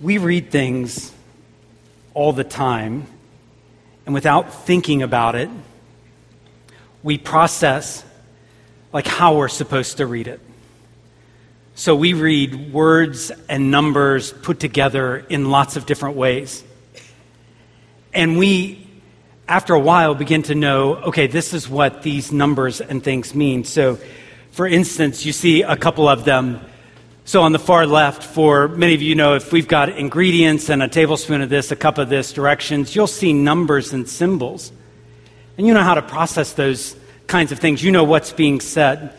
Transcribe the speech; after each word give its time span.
we 0.00 0.18
read 0.18 0.50
things 0.50 1.12
all 2.14 2.32
the 2.32 2.44
time, 2.44 3.06
and 4.06 4.14
without 4.14 4.64
thinking 4.64 5.02
about 5.02 5.34
it, 5.34 5.50
we 7.02 7.18
process 7.18 8.04
like 8.92 9.06
how 9.06 9.36
we're 9.36 9.48
supposed 9.48 9.98
to 9.98 10.06
read 10.06 10.26
it. 10.26 10.40
So 11.74 11.94
we 11.94 12.12
read 12.12 12.72
words 12.72 13.30
and 13.48 13.70
numbers 13.70 14.32
put 14.32 14.60
together 14.60 15.18
in 15.30 15.50
lots 15.50 15.76
of 15.76 15.86
different 15.86 16.16
ways. 16.16 16.62
And 18.12 18.36
we, 18.36 18.86
after 19.48 19.72
a 19.72 19.80
while, 19.80 20.14
begin 20.14 20.42
to 20.44 20.54
know 20.54 20.96
okay, 20.96 21.26
this 21.26 21.54
is 21.54 21.68
what 21.68 22.02
these 22.02 22.32
numbers 22.32 22.80
and 22.80 23.02
things 23.02 23.34
mean. 23.34 23.64
So, 23.64 23.98
for 24.50 24.66
instance, 24.66 25.24
you 25.24 25.32
see 25.32 25.62
a 25.62 25.76
couple 25.76 26.08
of 26.08 26.24
them. 26.24 26.60
So, 27.30 27.42
on 27.42 27.52
the 27.52 27.60
far 27.60 27.86
left, 27.86 28.24
for 28.24 28.66
many 28.66 28.94
of 28.94 29.02
you 29.02 29.14
know, 29.14 29.36
if 29.36 29.52
we've 29.52 29.68
got 29.68 29.88
ingredients 29.90 30.68
and 30.68 30.82
a 30.82 30.88
tablespoon 30.88 31.42
of 31.42 31.48
this, 31.48 31.70
a 31.70 31.76
cup 31.76 31.98
of 31.98 32.08
this, 32.08 32.32
directions, 32.32 32.96
you'll 32.96 33.06
see 33.06 33.32
numbers 33.32 33.92
and 33.92 34.08
symbols. 34.08 34.72
And 35.56 35.64
you 35.64 35.72
know 35.72 35.84
how 35.84 35.94
to 35.94 36.02
process 36.02 36.54
those 36.54 36.96
kinds 37.28 37.52
of 37.52 37.60
things. 37.60 37.84
You 37.84 37.92
know 37.92 38.02
what's 38.02 38.32
being 38.32 38.58
said. 38.58 39.16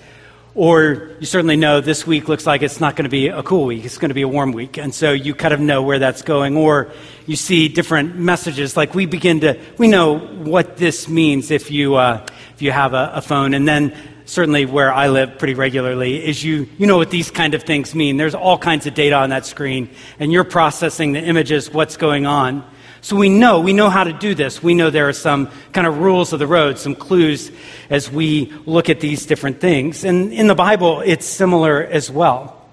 Or 0.56 1.12
you 1.22 1.26
certainly 1.26 1.56
know 1.56 1.80
this 1.80 2.06
week 2.06 2.28
looks 2.28 2.46
like 2.46 2.62
it's 2.64 2.82
not 2.82 2.98
going 2.98 3.06
to 3.06 3.10
be 3.10 3.30
a 3.30 3.44
cool 3.44 3.64
week, 3.64 3.86
it's 3.86 3.98
going 3.98 4.10
to 4.10 4.16
be 4.16 4.24
a 4.24 4.28
warm 4.28 4.52
week. 4.52 4.78
And 4.78 4.94
so 4.94 5.14
you 5.14 5.34
kind 5.34 5.54
of 5.54 5.62
know 5.62 5.82
where 5.82 6.00
that's 6.00 6.22
going. 6.22 6.58
Or 6.58 6.92
you 7.26 7.38
see 7.38 7.70
different 7.70 8.18
messages. 8.18 8.76
Like 8.76 8.94
we 8.94 9.06
begin 9.06 9.40
to, 9.40 9.58
we 9.78 9.88
know 9.88 10.20
what 10.20 10.76
this 10.76 11.08
means 11.08 11.50
if 11.50 11.72
you, 11.72 11.96
uh, 11.96 12.28
if 12.56 12.62
you 12.62 12.74
have 12.74 12.94
a, 12.94 13.12
a 13.14 13.22
phone. 13.22 13.54
And 13.54 13.66
then 13.66 13.96
certainly 14.32 14.66
where 14.66 14.94
I 14.94 15.10
live 15.10 15.38
pretty 15.38 15.56
regularly 15.56 16.26
is 16.26 16.42
you, 16.42 16.70
you 16.78 16.88
know 16.88 16.96
what 16.96 17.10
these 17.10 17.30
kind 17.30 17.54
of 17.54 17.64
things 17.64 17.94
mean. 17.94 18.16
There's 18.16 18.34
all 18.34 18.58
kinds 18.58 18.88
of 18.88 18.94
data 18.94 19.18
on 19.18 19.32
that 19.32 19.46
screen, 19.46 19.90
and 20.20 20.32
you're 20.32 20.46
processing 20.46 21.12
the 21.12 21.20
images, 21.20 21.70
what's 21.70 21.98
going 21.98 22.26
on. 22.26 22.66
So 23.02 23.18
we 23.18 23.28
know, 23.28 23.60
we 23.60 23.74
know 23.74 23.90
how 23.90 24.06
to 24.06 24.14
do 24.14 24.34
this. 24.34 24.64
We 24.64 24.74
know 24.74 24.90
there 24.90 25.10
are 25.10 25.14
some 25.14 25.52
kind 25.74 25.86
of 25.86 25.98
rules 25.98 26.32
of 26.32 26.40
the 26.40 26.48
road, 26.48 26.80
some 26.80 26.96
clues 26.96 27.52
as 27.90 28.10
we 28.10 28.54
look 28.66 28.90
at 28.90 29.02
these 29.02 29.26
different 29.26 29.60
things. 29.60 30.06
And 30.06 30.32
in 30.32 30.48
the 30.48 30.56
Bible, 30.56 31.02
it's 31.02 31.26
similar 31.26 31.84
as 31.84 32.10
well. 32.10 32.70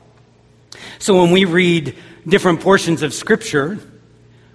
So 1.00 1.20
when 1.20 1.32
we 1.32 1.44
read 1.44 1.96
different 2.24 2.60
portions 2.60 3.02
of 3.02 3.12
Scripture, 3.12 3.80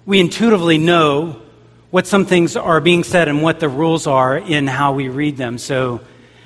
we 0.06 0.20
intuitively 0.20 0.78
know 0.78 1.42
what 1.90 2.06
some 2.06 2.24
things 2.24 2.56
are 2.56 2.80
being 2.80 3.04
said 3.04 3.28
and 3.28 3.42
what 3.42 3.60
the 3.60 3.68
rules 3.68 4.06
are 4.06 4.38
in 4.38 4.66
how 4.68 4.94
we 4.94 5.10
read 5.10 5.36
them. 5.36 5.58
So 5.58 6.00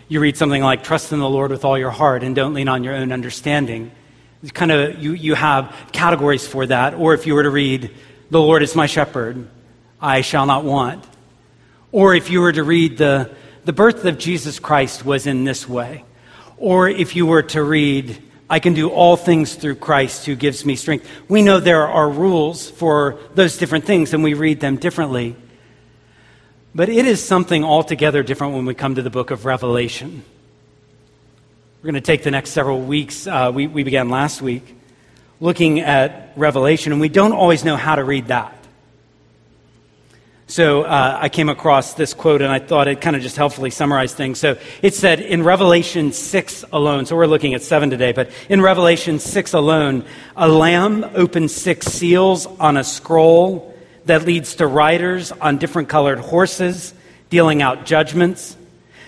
you 0.08 0.20
read 0.20 0.36
something 0.36 0.62
like, 0.62 0.82
trust 0.82 1.12
in 1.12 1.18
the 1.18 1.28
Lord 1.28 1.50
with 1.50 1.64
all 1.64 1.78
your 1.78 1.90
heart 1.90 2.22
and 2.22 2.34
don't 2.34 2.54
lean 2.54 2.68
on 2.68 2.82
your 2.82 2.94
own 2.94 3.12
understanding. 3.12 3.92
kind 4.54 4.72
of, 4.72 4.98
you, 4.98 5.12
you 5.12 5.34
have 5.34 5.74
categories 5.92 6.46
for 6.46 6.66
that. 6.66 6.94
Or 6.94 7.12
if 7.12 7.26
you 7.26 7.34
were 7.34 7.42
to 7.42 7.50
read, 7.50 7.90
the 8.30 8.40
Lord 8.40 8.62
is 8.62 8.74
my 8.74 8.86
shepherd, 8.86 9.46
I 10.00 10.22
shall 10.22 10.46
not 10.46 10.64
want. 10.64 11.04
Or 11.92 12.14
if 12.14 12.30
you 12.30 12.40
were 12.40 12.52
to 12.52 12.64
read 12.64 12.96
the, 12.96 13.30
the 13.64 13.72
birth 13.72 14.04
of 14.06 14.18
Jesus 14.18 14.58
Christ 14.58 15.04
was 15.04 15.26
in 15.26 15.44
this 15.44 15.68
way. 15.68 16.04
Or 16.56 16.88
if 16.88 17.14
you 17.14 17.26
were 17.26 17.42
to 17.44 17.62
read, 17.62 18.22
I 18.48 18.60
can 18.60 18.72
do 18.72 18.88
all 18.88 19.16
things 19.16 19.54
through 19.54 19.76
Christ 19.76 20.24
who 20.24 20.34
gives 20.34 20.64
me 20.64 20.76
strength. 20.76 21.08
We 21.28 21.42
know 21.42 21.60
there 21.60 21.86
are 21.86 22.08
rules 22.08 22.70
for 22.70 23.18
those 23.34 23.58
different 23.58 23.84
things 23.84 24.14
and 24.14 24.24
we 24.24 24.32
read 24.32 24.60
them 24.60 24.76
differently. 24.76 25.36
But 26.74 26.88
it 26.88 27.06
is 27.06 27.24
something 27.24 27.64
altogether 27.64 28.22
different 28.22 28.54
when 28.54 28.66
we 28.66 28.74
come 28.74 28.94
to 28.96 29.02
the 29.02 29.10
book 29.10 29.30
of 29.30 29.44
Revelation. 29.44 30.22
We're 31.80 31.92
going 31.92 31.94
to 31.94 32.00
take 32.00 32.24
the 32.24 32.30
next 32.30 32.50
several 32.50 32.80
weeks, 32.80 33.26
uh, 33.26 33.50
we, 33.54 33.66
we 33.66 33.84
began 33.84 34.10
last 34.10 34.42
week, 34.42 34.76
looking 35.40 35.80
at 35.80 36.32
Revelation, 36.36 36.92
and 36.92 37.00
we 37.00 37.08
don't 37.08 37.32
always 37.32 37.64
know 37.64 37.76
how 37.76 37.94
to 37.94 38.04
read 38.04 38.26
that. 38.26 38.54
So 40.46 40.82
uh, 40.82 41.18
I 41.20 41.28
came 41.28 41.48
across 41.48 41.94
this 41.94 42.14
quote, 42.14 42.42
and 42.42 42.50
I 42.50 42.58
thought 42.58 42.88
it 42.88 43.00
kind 43.00 43.14
of 43.16 43.22
just 43.22 43.36
helpfully 43.36 43.70
summarized 43.70 44.16
things. 44.16 44.38
So 44.38 44.58
it 44.82 44.94
said 44.94 45.20
in 45.20 45.44
Revelation 45.44 46.12
6 46.12 46.64
alone, 46.72 47.06
so 47.06 47.16
we're 47.16 47.26
looking 47.26 47.54
at 47.54 47.62
7 47.62 47.90
today, 47.90 48.12
but 48.12 48.30
in 48.48 48.60
Revelation 48.60 49.18
6 49.18 49.52
alone, 49.54 50.04
a 50.36 50.48
lamb 50.48 51.04
opened 51.14 51.50
six 51.50 51.86
seals 51.86 52.46
on 52.46 52.76
a 52.76 52.84
scroll 52.84 53.67
that 54.08 54.24
leads 54.24 54.56
to 54.56 54.66
riders 54.66 55.32
on 55.32 55.58
different 55.58 55.88
colored 55.88 56.18
horses, 56.18 56.92
dealing 57.30 57.62
out 57.62 57.86
judgments. 57.86 58.56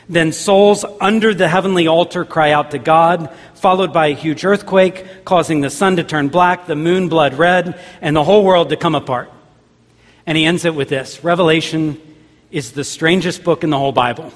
Then 0.08 0.32
souls 0.32 0.84
under 1.00 1.32
the 1.32 1.48
heavenly 1.48 1.86
altar 1.86 2.24
cry 2.24 2.52
out 2.52 2.72
to 2.72 2.78
God, 2.78 3.34
followed 3.54 3.92
by 3.92 4.08
a 4.08 4.14
huge 4.14 4.44
earthquake, 4.44 5.24
causing 5.24 5.62
the 5.62 5.70
sun 5.70 5.96
to 5.96 6.04
turn 6.04 6.28
black, 6.28 6.66
the 6.66 6.76
moon 6.76 7.08
blood 7.08 7.34
red, 7.34 7.80
and 8.00 8.14
the 8.14 8.24
whole 8.24 8.44
world 8.44 8.70
to 8.70 8.76
come 8.76 8.94
apart. 8.94 9.30
And 10.26 10.36
he 10.36 10.44
ends 10.44 10.64
it 10.64 10.74
with 10.74 10.88
this 10.88 11.24
Revelation 11.24 12.00
is 12.50 12.72
the 12.72 12.84
strangest 12.84 13.42
book 13.42 13.64
in 13.64 13.70
the 13.70 13.78
whole 13.78 13.92
Bible. 13.92 14.32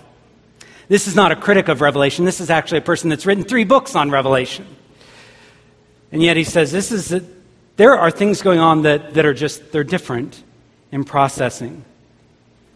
This 0.89 1.09
is 1.09 1.15
not 1.15 1.33
a 1.33 1.37
critic 1.37 1.69
of 1.69 1.81
Revelation. 1.81 2.25
This 2.25 2.41
is 2.41 2.51
actually 2.51 2.79
a 2.79 2.83
person 2.83 3.11
that's 3.11 3.27
written 3.27 3.45
three 3.45 3.65
books 3.65 3.97
on 3.97 4.11
Revelation. 4.11 4.67
And 6.13 6.23
yet 6.23 6.37
he 6.37 6.45
says 6.45 6.73
this 6.73 6.93
is 6.93 7.13
a, 7.13 7.23
there 7.77 7.99
are 7.99 8.11
things 8.11 8.41
going 8.41 8.61
on 8.61 8.83
that, 8.83 9.15
that 9.15 9.27
are 9.27 9.35
just 9.35 9.73
they're 9.73 9.83
different 9.83 10.44
in 10.95 11.03
processing. 11.03 11.85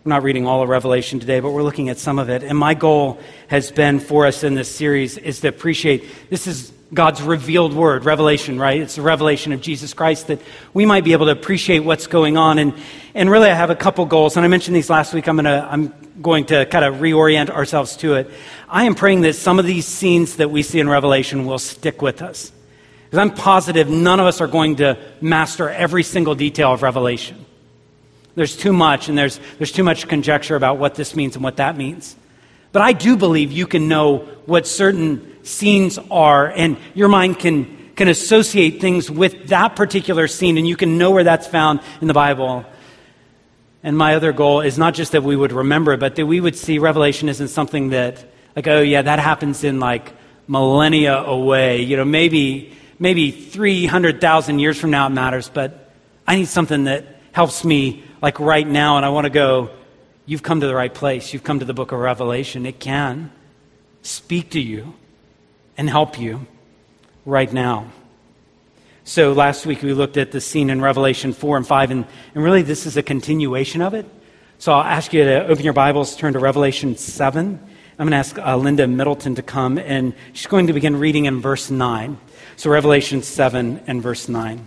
We're 0.05 0.11
not 0.11 0.25
reading 0.25 0.45
all 0.45 0.61
of 0.61 0.69
Revelation 0.69 1.21
today, 1.21 1.39
but 1.39 1.53
we're 1.53 1.63
looking 1.63 1.89
at 1.89 1.99
some 1.99 2.19
of 2.19 2.29
it. 2.29 2.43
And 2.43 2.59
my 2.59 2.75
goal 2.75 3.21
has 3.47 3.71
been 3.71 4.01
for 4.01 4.27
us 4.27 4.43
in 4.43 4.57
this 4.57 4.69
series 4.69 5.17
is 5.19 5.41
to 5.43 5.49
appreciate 5.49 6.05
this 6.29 6.49
is 6.49 6.73
God's 6.93 7.23
revealed 7.23 7.75
word, 7.75 8.05
revelation, 8.05 8.59
right? 8.59 8.81
It's 8.81 8.97
the 8.97 9.03
revelation 9.03 9.53
of 9.53 9.61
Jesus 9.61 9.95
Christ 9.95 10.27
that 10.27 10.41
we 10.75 10.85
might 10.85 11.05
be 11.05 11.13
able 11.13 11.27
to 11.27 11.33
appreciate 11.33 11.81
what's 11.81 12.09
going 12.09 12.37
on. 12.37 12.59
And, 12.59 12.75
and 13.15 13.31
really, 13.31 13.51
I 13.51 13.55
have 13.55 13.71
a 13.71 13.77
couple 13.77 14.05
goals, 14.05 14.37
and 14.37 14.45
I 14.45 14.49
mentioned 14.49 14.75
these 14.75 14.91
last 14.91 15.15
week. 15.15 15.29
I'm, 15.29 15.37
gonna, 15.37 15.69
I'm 15.71 15.95
going 16.21 16.47
to 16.47 16.67
kind 16.67 16.85
of 16.85 16.97
reorient 16.97 17.51
ourselves 17.51 17.97
to 17.99 18.15
it. 18.15 18.31
I 18.69 18.87
am 18.87 18.97
praying 18.97 19.21
that 19.21 19.35
some 19.35 19.61
of 19.61 19.65
these 19.65 19.87
scenes 19.87 20.37
that 20.37 20.51
we 20.51 20.65
see 20.65 20.81
in 20.81 20.89
Revelation 20.89 21.47
will 21.47 21.61
stick 21.61 22.03
with 22.03 22.21
us. 22.21 22.51
Because 23.05 23.19
I'm 23.21 23.33
positive 23.33 23.89
none 23.89 24.19
of 24.19 24.27
us 24.27 24.41
are 24.41 24.49
going 24.49 24.77
to 24.77 24.99
master 25.21 25.69
every 25.69 26.03
single 26.03 26.35
detail 26.35 26.73
of 26.73 26.83
Revelation. 26.83 27.45
There's 28.39 28.57
too 28.57 28.73
much, 28.73 29.09
and 29.09 29.19
there's, 29.19 29.41
there's 29.57 29.73
too 29.73 29.83
much 29.83 30.07
conjecture 30.07 30.55
about 30.55 30.79
what 30.79 30.95
this 30.95 31.17
means 31.17 31.35
and 31.35 31.43
what 31.43 31.57
that 31.57 31.77
means. 31.77 32.15
But 32.71 32.83
I 32.83 32.93
do 32.93 33.17
believe 33.17 33.51
you 33.51 33.67
can 33.67 33.89
know 33.89 34.19
what 34.47 34.65
certain 34.65 35.45
scenes 35.45 35.99
are, 36.09 36.47
and 36.47 36.77
your 36.95 37.09
mind 37.09 37.41
can, 37.41 37.91
can 37.97 38.07
associate 38.07 38.81
things 38.81 39.11
with 39.11 39.49
that 39.49 39.75
particular 39.75 40.29
scene, 40.29 40.57
and 40.57 40.69
you 40.69 40.77
can 40.77 40.99
know 40.99 41.11
where 41.11 41.25
that's 41.25 41.49
found 41.49 41.81
in 42.01 42.07
the 42.07 42.15
Bible. 42.15 42.65
And 43.83 43.99
my 43.99 44.15
other 44.15 44.33
goal 44.33 44.61
is 44.61 44.79
not 44.79 44.95
just 44.95 45.11
that 45.11 45.25
we 45.25 45.35
would 45.35 45.51
remember 45.51 45.97
but 45.97 46.15
that 46.15 46.27
we 46.27 46.41
would 46.41 46.55
see 46.55 46.79
Revelation 46.79 47.29
isn't 47.29 47.49
something 47.49 47.89
that, 47.89 48.25
like, 48.55 48.69
oh, 48.69 48.83
yeah, 48.83 49.03
that 49.03 49.19
happens 49.19 49.65
in 49.65 49.81
like 49.81 50.13
millennia 50.47 51.17
away. 51.17 51.83
You 51.83 51.97
know, 51.97 52.05
maybe, 52.05 52.73
maybe 53.01 53.33
300,000 53.33 54.61
years 54.61 54.79
from 54.79 54.93
now 54.93 55.09
it 55.09 55.11
matters, 55.11 55.51
but 55.53 55.91
I 56.25 56.37
need 56.37 56.47
something 56.47 56.85
that 56.85 57.05
helps 57.33 57.65
me 57.65 58.05
like 58.21 58.41
right 58.41 58.67
now 58.67 58.97
and 58.97 59.07
I 59.07 59.11
want 59.11 59.25
to 59.25 59.31
go, 59.31 59.71
you've 60.27 60.43
come 60.43 60.61
to 60.61 60.67
the 60.67 60.75
right 60.75 60.93
place. 60.93 61.33
You've 61.33 61.45
come 61.45 61.61
to 61.61 61.65
the 61.65 61.75
book 61.75 61.93
of 61.93 61.99
Revelation. 61.99 62.67
It 62.67 62.79
can 62.81 63.31
speak 64.03 64.51
to 64.51 64.61
you 64.61 64.95
and 65.77 65.89
help 65.89 66.19
you 66.19 66.47
right 67.25 67.53
now. 67.53 67.93
So 69.05 69.33
last 69.33 69.65
week 69.65 69.83
we 69.83 69.95
looked 69.95 70.17
at 70.17 70.33
the 70.33 70.41
scene 70.41 70.69
in 70.69 70.83
Revelation 70.83 71.33
4 71.33 71.57
and 71.57 71.67
5, 71.67 71.91
and, 71.91 72.07
and 72.35 72.45
really 72.45 72.63
this 72.63 72.85
is 72.85 72.97
a 72.97 73.03
continuation 73.03 73.81
of 73.81 73.95
it. 73.95 74.07
So 74.59 74.73
I'll 74.73 74.83
ask 74.83 75.13
you 75.13 75.25
to 75.25 75.47
open 75.47 75.65
your 75.65 75.73
Bibles, 75.73 76.17
turn 76.17 76.35
to 76.35 76.39
Revelation 76.39 76.97
7. 76.97 77.59
I'm 78.01 78.07
going 78.07 78.11
to 78.11 78.17
ask 78.17 78.39
uh, 78.39 78.57
Linda 78.57 78.87
Middleton 78.87 79.35
to 79.37 79.43
come, 79.43 79.79
and 79.79 80.15
she's 80.33 80.47
going 80.47 80.67
to 80.67 80.73
begin 80.73 80.97
reading 80.97 81.25
in 81.25 81.41
verse 81.41 81.71
9. 81.71 82.19
So 82.57 82.71
Revelation 82.71 83.23
7 83.23 83.83
and 83.87 84.03
verse 84.03 84.29
9. 84.29 84.67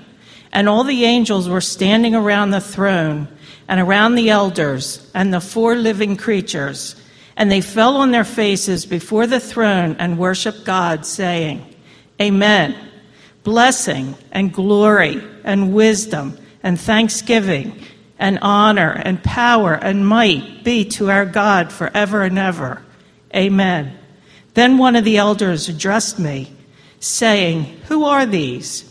And 0.53 0.67
all 0.67 0.83
the 0.83 1.05
angels 1.05 1.47
were 1.47 1.61
standing 1.61 2.13
around 2.13 2.51
the 2.51 2.61
throne 2.61 3.27
and 3.67 3.79
around 3.79 4.15
the 4.15 4.29
elders 4.29 5.09
and 5.13 5.33
the 5.33 5.39
four 5.39 5.75
living 5.75 6.17
creatures. 6.17 6.95
And 7.37 7.49
they 7.49 7.61
fell 7.61 7.97
on 7.97 8.11
their 8.11 8.25
faces 8.25 8.85
before 8.85 9.27
the 9.27 9.39
throne 9.39 9.95
and 9.97 10.17
worshiped 10.17 10.65
God, 10.65 11.05
saying, 11.05 11.65
Amen. 12.21 12.75
Blessing 13.43 14.15
and 14.31 14.53
glory 14.53 15.23
and 15.43 15.73
wisdom 15.73 16.37
and 16.61 16.79
thanksgiving 16.79 17.81
and 18.19 18.37
honor 18.41 18.91
and 18.91 19.23
power 19.23 19.73
and 19.73 20.07
might 20.07 20.63
be 20.63 20.85
to 20.85 21.09
our 21.09 21.25
God 21.25 21.71
forever 21.71 22.21
and 22.21 22.37
ever. 22.37 22.83
Amen. 23.35 23.97
Then 24.53 24.77
one 24.77 24.95
of 24.95 25.03
the 25.03 25.17
elders 25.17 25.69
addressed 25.69 26.19
me, 26.19 26.53
saying, 26.99 27.63
Who 27.87 28.03
are 28.03 28.25
these, 28.25 28.90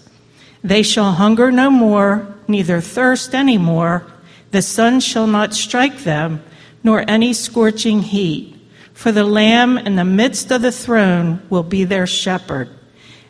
They 0.63 0.83
shall 0.83 1.13
hunger 1.13 1.51
no 1.51 1.69
more, 1.69 2.27
neither 2.47 2.81
thirst 2.81 3.33
any 3.33 3.57
more. 3.57 4.05
The 4.51 4.61
sun 4.61 4.99
shall 4.99 5.27
not 5.27 5.53
strike 5.53 5.99
them, 5.99 6.43
nor 6.83 7.03
any 7.09 7.33
scorching 7.33 8.01
heat. 8.01 8.57
For 8.93 9.11
the 9.11 9.23
Lamb 9.23 9.77
in 9.77 9.95
the 9.95 10.05
midst 10.05 10.51
of 10.51 10.61
the 10.61 10.71
throne 10.71 11.41
will 11.49 11.63
be 11.63 11.83
their 11.83 12.05
shepherd, 12.05 12.69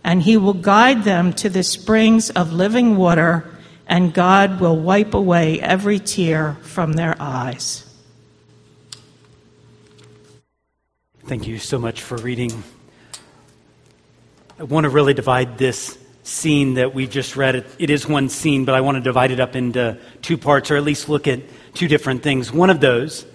and 0.04 0.24
he 0.24 0.36
will 0.36 0.54
guide 0.54 1.04
them 1.04 1.31
to 1.33 1.50
the 1.50 1.63
springs 1.63 2.30
of 2.31 2.51
living 2.51 2.98
water 2.98 3.51
and 3.92 4.13
God 4.13 4.62
will 4.62 4.78
wipe 4.78 5.13
away 5.13 5.60
every 5.60 6.00
tear 6.00 6.54
from 6.62 6.94
their 6.94 7.13
eyes. 7.19 7.86
Thank 11.25 11.45
you 11.45 11.60
so 11.60 11.78
much 11.78 12.01
for 12.01 12.16
reading. 12.16 12.63
I 14.57 14.63
want 14.63 14.86
to 14.86 14.89
really 14.89 15.13
divide 15.13 15.57
this 15.57 15.98
scene 16.23 16.75
that 16.75 16.94
we 16.94 17.07
just 17.07 17.35
read. 17.35 17.56
It, 17.56 17.68
it 17.79 17.89
is 17.89 18.07
one 18.07 18.29
scene, 18.29 18.65
but 18.65 18.75
I 18.75 18.81
want 18.81 18.95
to 18.95 19.01
divide 19.01 19.31
it 19.31 19.39
up 19.39 19.56
into 19.56 19.97
two 20.21 20.38
parts, 20.38 20.71
or 20.71 20.77
at 20.77 20.83
least 20.83 21.09
look 21.09 21.27
at 21.27 21.41
two 21.73 21.88
different 21.88 22.23
things. 22.23 22.51
One 22.51 22.69
of 22.69 22.79
those 22.79 23.25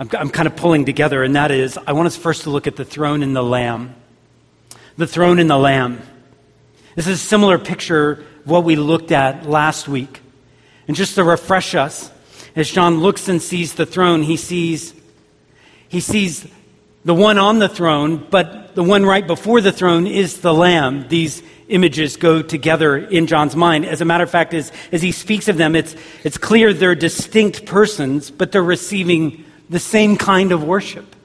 I'm, 0.00 0.08
I'm 0.14 0.30
kind 0.30 0.48
of 0.48 0.56
pulling 0.56 0.86
together, 0.86 1.22
and 1.22 1.36
that 1.36 1.50
is 1.50 1.78
I 1.86 1.92
want 1.92 2.06
us 2.06 2.16
first 2.16 2.44
to 2.44 2.50
look 2.50 2.66
at 2.66 2.76
the 2.76 2.86
throne 2.86 3.22
and 3.22 3.36
the 3.36 3.42
Lamb. 3.42 3.94
The 4.96 5.06
throne 5.06 5.38
and 5.38 5.48
the 5.48 5.58
Lamb. 5.58 6.00
This 6.96 7.06
is 7.06 7.22
a 7.22 7.24
similar 7.24 7.58
picture 7.58 8.12
of 8.12 8.46
what 8.46 8.64
we 8.64 8.76
looked 8.76 9.12
at 9.12 9.46
last 9.46 9.88
week. 9.88 10.22
And 10.88 10.96
just 10.96 11.14
to 11.16 11.24
refresh 11.24 11.74
us, 11.74 12.10
as 12.56 12.70
John 12.70 13.00
looks 13.00 13.28
and 13.28 13.40
sees 13.40 13.74
the 13.74 13.86
throne, 13.86 14.22
he 14.22 14.36
sees, 14.36 14.94
he 15.88 16.00
sees 16.00 16.46
the 17.04 17.14
one 17.14 17.38
on 17.38 17.58
the 17.58 17.68
throne, 17.68 18.26
but 18.30 18.74
the 18.74 18.82
one 18.82 19.04
right 19.04 19.26
before 19.26 19.60
the 19.60 19.70
throne 19.70 20.06
is 20.06 20.40
the 20.40 20.52
Lamb. 20.52 21.08
These 21.08 21.42
images 21.70 22.16
go 22.16 22.42
together 22.42 22.96
in 22.96 23.26
John's 23.26 23.56
mind. 23.56 23.86
As 23.86 24.00
a 24.00 24.04
matter 24.04 24.24
of 24.24 24.30
fact, 24.30 24.52
as, 24.52 24.72
as 24.92 25.00
he 25.00 25.12
speaks 25.12 25.48
of 25.48 25.56
them, 25.56 25.74
it's, 25.74 25.94
it's 26.24 26.36
clear 26.38 26.74
they're 26.74 26.94
distinct 26.94 27.64
persons, 27.64 28.30
but 28.30 28.52
they're 28.52 28.62
receiving 28.62 29.44
the 29.68 29.78
same 29.78 30.16
kind 30.16 30.52
of 30.52 30.64
worship. 30.64 31.16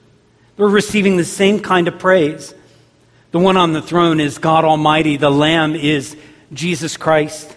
They're 0.57 0.67
receiving 0.67 1.17
the 1.17 1.25
same 1.25 1.59
kind 1.59 1.87
of 1.87 1.99
praise. 1.99 2.53
The 3.31 3.39
one 3.39 3.57
on 3.57 3.73
the 3.73 3.81
throne 3.81 4.19
is 4.19 4.37
God 4.37 4.63
Almighty. 4.63 5.17
The 5.17 5.31
Lamb 5.31 5.75
is 5.75 6.15
Jesus 6.53 6.95
Christ. 6.95 7.55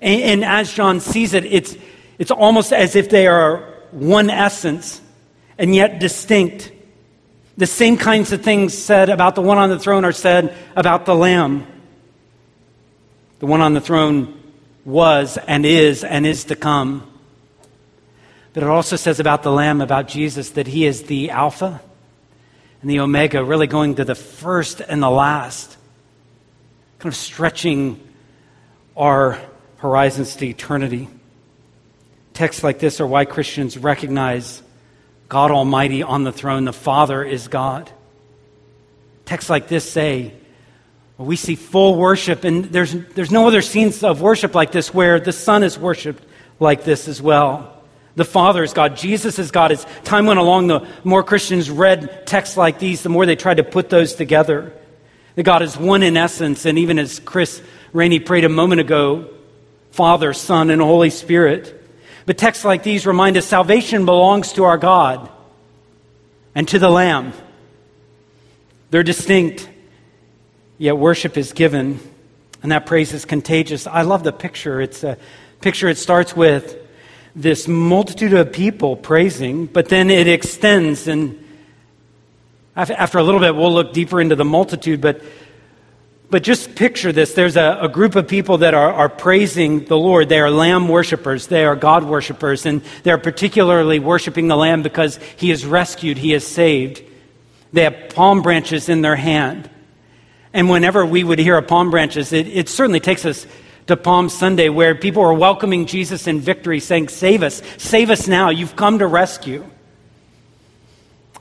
And, 0.00 0.22
and 0.22 0.44
as 0.44 0.72
John 0.72 1.00
sees 1.00 1.34
it, 1.34 1.44
it's, 1.44 1.76
it's 2.18 2.30
almost 2.30 2.72
as 2.72 2.96
if 2.96 3.10
they 3.10 3.26
are 3.26 3.74
one 3.90 4.30
essence 4.30 5.00
and 5.58 5.74
yet 5.74 5.98
distinct. 5.98 6.72
The 7.56 7.66
same 7.66 7.96
kinds 7.96 8.32
of 8.32 8.42
things 8.42 8.76
said 8.76 9.10
about 9.10 9.36
the 9.36 9.42
one 9.42 9.58
on 9.58 9.70
the 9.70 9.78
throne 9.78 10.04
are 10.04 10.12
said 10.12 10.56
about 10.74 11.06
the 11.06 11.14
Lamb. 11.14 11.66
The 13.38 13.46
one 13.46 13.60
on 13.60 13.74
the 13.74 13.80
throne 13.80 14.40
was 14.84 15.38
and 15.38 15.64
is 15.64 16.02
and 16.02 16.26
is 16.26 16.44
to 16.44 16.56
come. 16.56 17.10
But 18.52 18.62
it 18.62 18.68
also 18.68 18.96
says 18.96 19.20
about 19.20 19.42
the 19.42 19.52
Lamb, 19.52 19.80
about 19.80 20.08
Jesus, 20.08 20.50
that 20.50 20.66
he 20.66 20.84
is 20.84 21.04
the 21.04 21.30
Alpha 21.30 21.80
and 22.80 22.90
the 22.90 23.00
Omega, 23.00 23.42
really 23.42 23.66
going 23.66 23.96
to 23.96 24.04
the 24.04 24.14
first 24.14 24.80
and 24.80 25.02
the 25.02 25.10
last 25.10 25.76
kind 26.98 27.12
of 27.12 27.16
stretching 27.16 28.00
our 28.96 29.38
horizons 29.76 30.36
to 30.36 30.46
eternity. 30.46 31.08
Texts 32.32 32.64
like 32.64 32.78
this 32.78 33.00
are 33.00 33.06
why 33.06 33.24
Christians 33.24 33.76
recognize 33.76 34.62
God 35.28 35.50
Almighty 35.50 36.02
on 36.02 36.24
the 36.24 36.32
throne. 36.32 36.64
The 36.64 36.72
Father 36.72 37.22
is 37.22 37.48
God. 37.48 37.90
Texts 39.24 39.50
like 39.50 39.68
this 39.68 39.90
say, 39.90 40.32
we 41.16 41.36
see 41.36 41.54
full 41.54 41.96
worship, 41.96 42.44
and 42.44 42.64
there's, 42.64 42.92
there's 42.92 43.30
no 43.30 43.46
other 43.46 43.62
scenes 43.62 44.02
of 44.02 44.20
worship 44.20 44.54
like 44.54 44.72
this 44.72 44.92
where 44.92 45.20
the 45.20 45.32
Son 45.32 45.62
is 45.62 45.78
worshiped 45.78 46.24
like 46.58 46.84
this 46.84 47.06
as 47.08 47.22
well. 47.22 47.70
The 48.16 48.24
Father 48.24 48.62
is 48.62 48.72
God. 48.72 48.96
Jesus 48.96 49.38
is 49.38 49.50
God. 49.50 49.72
As 49.72 49.86
time 50.04 50.26
went 50.26 50.38
along, 50.38 50.66
the 50.68 50.86
more 51.02 51.22
Christians 51.22 51.70
read 51.70 52.26
texts 52.26 52.56
like 52.56 52.78
these, 52.78 53.02
the 53.02 53.08
more 53.08 53.26
they 53.26 53.36
tried 53.36 53.56
to 53.58 53.64
put 53.64 53.90
those 53.90 54.14
together. 54.14 54.72
That 55.36 55.42
God 55.44 55.62
is 55.62 55.76
one 55.76 56.02
in 56.02 56.16
essence, 56.16 56.64
and 56.64 56.78
even 56.78 56.98
as 56.98 57.20
Chris 57.20 57.62
Rainey 57.92 58.20
prayed 58.20 58.44
a 58.44 58.48
moment 58.48 58.80
ago, 58.80 59.30
Father, 59.90 60.32
Son, 60.32 60.70
and 60.70 60.82
Holy 60.82 61.10
Spirit. 61.10 61.80
But 62.26 62.38
texts 62.38 62.64
like 62.64 62.82
these 62.82 63.06
remind 63.06 63.36
us 63.36 63.46
salvation 63.46 64.04
belongs 64.04 64.52
to 64.54 64.64
our 64.64 64.78
God 64.78 65.30
and 66.54 66.66
to 66.68 66.78
the 66.78 66.88
Lamb. 66.88 67.32
They're 68.90 69.02
distinct, 69.02 69.68
yet 70.78 70.96
worship 70.96 71.36
is 71.36 71.52
given, 71.52 72.00
and 72.62 72.72
that 72.72 72.86
praise 72.86 73.12
is 73.12 73.24
contagious. 73.24 73.86
I 73.86 74.02
love 74.02 74.24
the 74.24 74.32
picture. 74.32 74.80
It's 74.80 75.04
a 75.04 75.18
picture, 75.60 75.88
it 75.88 75.98
starts 75.98 76.36
with 76.36 76.78
this 77.36 77.66
multitude 77.66 78.32
of 78.32 78.52
people 78.52 78.96
praising, 78.96 79.66
but 79.66 79.88
then 79.88 80.08
it 80.10 80.28
extends 80.28 81.08
and 81.08 81.44
after 82.76 83.18
a 83.18 83.22
little 83.22 83.40
bit, 83.40 83.54
we'll 83.54 83.72
look 83.72 83.92
deeper 83.92 84.20
into 84.20 84.34
the 84.34 84.44
multitude, 84.44 85.00
but, 85.00 85.22
but 86.30 86.42
just 86.42 86.74
picture 86.74 87.12
this. 87.12 87.34
There's 87.34 87.56
a, 87.56 87.78
a 87.82 87.88
group 87.88 88.16
of 88.16 88.26
people 88.26 88.58
that 88.58 88.74
are, 88.74 88.92
are 88.92 89.08
praising 89.08 89.84
the 89.84 89.96
Lord. 89.96 90.28
They 90.28 90.40
are 90.40 90.50
lamb 90.50 90.88
worshippers. 90.88 91.46
They 91.46 91.64
are 91.64 91.76
God 91.76 92.04
worshippers, 92.04 92.66
and 92.66 92.82
they're 93.02 93.18
particularly 93.18 93.98
worshiping 93.98 94.48
the 94.48 94.56
lamb 94.56 94.82
because 94.82 95.18
he 95.36 95.50
is 95.50 95.64
rescued, 95.64 96.18
he 96.18 96.32
is 96.32 96.46
saved. 96.46 97.02
They 97.72 97.84
have 97.84 98.10
palm 98.10 98.42
branches 98.42 98.88
in 98.88 99.02
their 99.02 99.16
hand. 99.16 99.68
And 100.52 100.70
whenever 100.70 101.04
we 101.04 101.24
would 101.24 101.40
hear 101.40 101.58
of 101.58 101.66
palm 101.66 101.90
branches, 101.90 102.32
it, 102.32 102.46
it 102.46 102.68
certainly 102.68 103.00
takes 103.00 103.24
us 103.24 103.46
to 103.88 103.96
Palm 103.96 104.28
Sunday 104.28 104.68
where 104.68 104.94
people 104.94 105.22
are 105.22 105.34
welcoming 105.34 105.86
Jesus 105.86 106.26
in 106.26 106.40
victory, 106.40 106.80
saying, 106.80 107.08
Save 107.08 107.42
us, 107.42 107.60
save 107.76 108.10
us 108.10 108.28
now. 108.28 108.50
You've 108.50 108.76
come 108.76 109.00
to 109.00 109.06
rescue. 109.06 109.64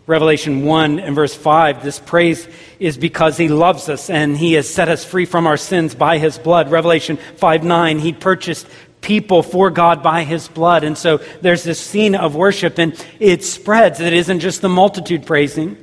Revelation 0.05 0.65
1 0.65 1.00
and 1.00 1.15
verse 1.15 1.33
5, 1.33 1.81
this 1.81 2.00
praise 2.00 2.48
is 2.77 2.98
because 2.98 3.38
he 3.38 3.48
loves 3.48 3.88
us 3.88 4.10
and 4.10 4.38
he 4.38 4.53
has 4.53 4.69
set 4.69 4.89
us 4.89 5.05
free 5.05 5.25
from 5.25 5.48
our 5.48 5.55
sins 5.55 5.95
by 5.95 6.17
his 6.17 6.38
blood. 6.38 6.69
Revelation 6.69 7.17
5 7.38 7.63
9, 7.63 8.00
he 8.00 8.12
purchased 8.12 8.67
people 9.00 9.43
for 9.43 9.69
God 9.69 10.03
by 10.03 10.24
his 10.24 10.50
blood. 10.50 10.83
And 10.83 10.98
so 10.98 11.17
there's 11.41 11.63
this 11.63 11.79
scene 11.79 12.15
of 12.15 12.36
worship 12.36 12.79
and 12.79 13.01
it 13.19 13.45
spreads. 13.45 14.01
It 14.01 14.12
isn't 14.12 14.41
just 14.41 14.62
the 14.62 14.67
multitude 14.67 15.25
praising, 15.25 15.77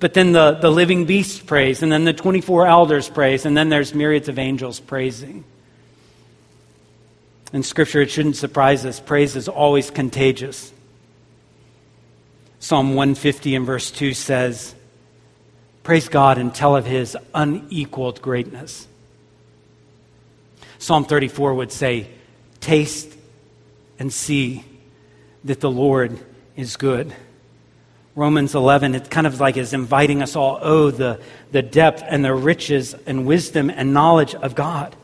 but 0.00 0.12
then 0.12 0.32
the, 0.32 0.58
the 0.60 0.70
living 0.70 1.06
beast 1.06 1.46
praise, 1.46 1.82
and 1.82 1.90
then 1.90 2.04
the 2.04 2.12
24 2.12 2.66
elders 2.66 3.08
praise, 3.08 3.46
and 3.46 3.56
then 3.56 3.70
there's 3.70 3.94
myriads 3.94 4.28
of 4.28 4.38
angels 4.38 4.80
praising. 4.80 5.44
In 7.54 7.62
Scripture, 7.62 8.02
it 8.02 8.10
shouldn't 8.10 8.36
surprise 8.36 8.84
us. 8.84 9.00
Praise 9.00 9.34
is 9.34 9.48
always 9.48 9.90
contagious. 9.90 10.73
Psalm 12.64 12.94
150 12.94 13.56
and 13.56 13.66
verse 13.66 13.90
2 13.90 14.14
says, 14.14 14.74
Praise 15.82 16.08
God 16.08 16.38
and 16.38 16.54
tell 16.54 16.76
of 16.76 16.86
his 16.86 17.14
unequaled 17.34 18.22
greatness. 18.22 18.88
Psalm 20.78 21.04
34 21.04 21.52
would 21.52 21.70
say, 21.70 22.08
Taste 22.60 23.12
and 23.98 24.10
see 24.10 24.64
that 25.44 25.60
the 25.60 25.70
Lord 25.70 26.18
is 26.56 26.78
good. 26.78 27.14
Romans 28.16 28.54
11, 28.54 28.94
it 28.94 29.10
kind 29.10 29.26
of 29.26 29.38
like 29.40 29.58
is 29.58 29.74
inviting 29.74 30.22
us 30.22 30.34
all, 30.34 30.58
oh, 30.62 30.90
the, 30.90 31.20
the 31.52 31.60
depth 31.60 32.02
and 32.08 32.24
the 32.24 32.32
riches 32.32 32.94
and 33.06 33.26
wisdom 33.26 33.68
and 33.68 33.92
knowledge 33.92 34.34
of 34.34 34.54
God. 34.54 34.96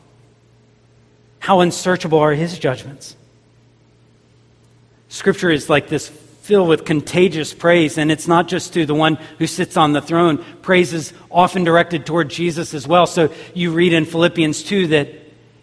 How 1.37 1.59
unsearchable 1.59 2.17
are 2.17 2.33
his 2.33 2.57
judgments. 2.57 3.15
Scripture 5.09 5.51
is 5.51 5.69
like 5.69 5.89
this 5.89 6.09
filled 6.41 6.67
with 6.67 6.85
contagious 6.85 7.53
praise. 7.53 7.97
And 7.97 8.11
it's 8.11 8.27
not 8.27 8.47
just 8.47 8.73
to 8.73 8.85
the 8.85 8.95
one 8.95 9.15
who 9.37 9.47
sits 9.47 9.77
on 9.77 9.93
the 9.93 10.01
throne. 10.01 10.43
Praise 10.61 10.91
is 10.91 11.13
often 11.29 11.63
directed 11.63 12.05
toward 12.05 12.29
Jesus 12.29 12.73
as 12.73 12.87
well. 12.87 13.05
So 13.05 13.31
you 13.53 13.71
read 13.71 13.93
in 13.93 14.05
Philippians 14.05 14.63
2 14.63 14.87
that 14.87 15.09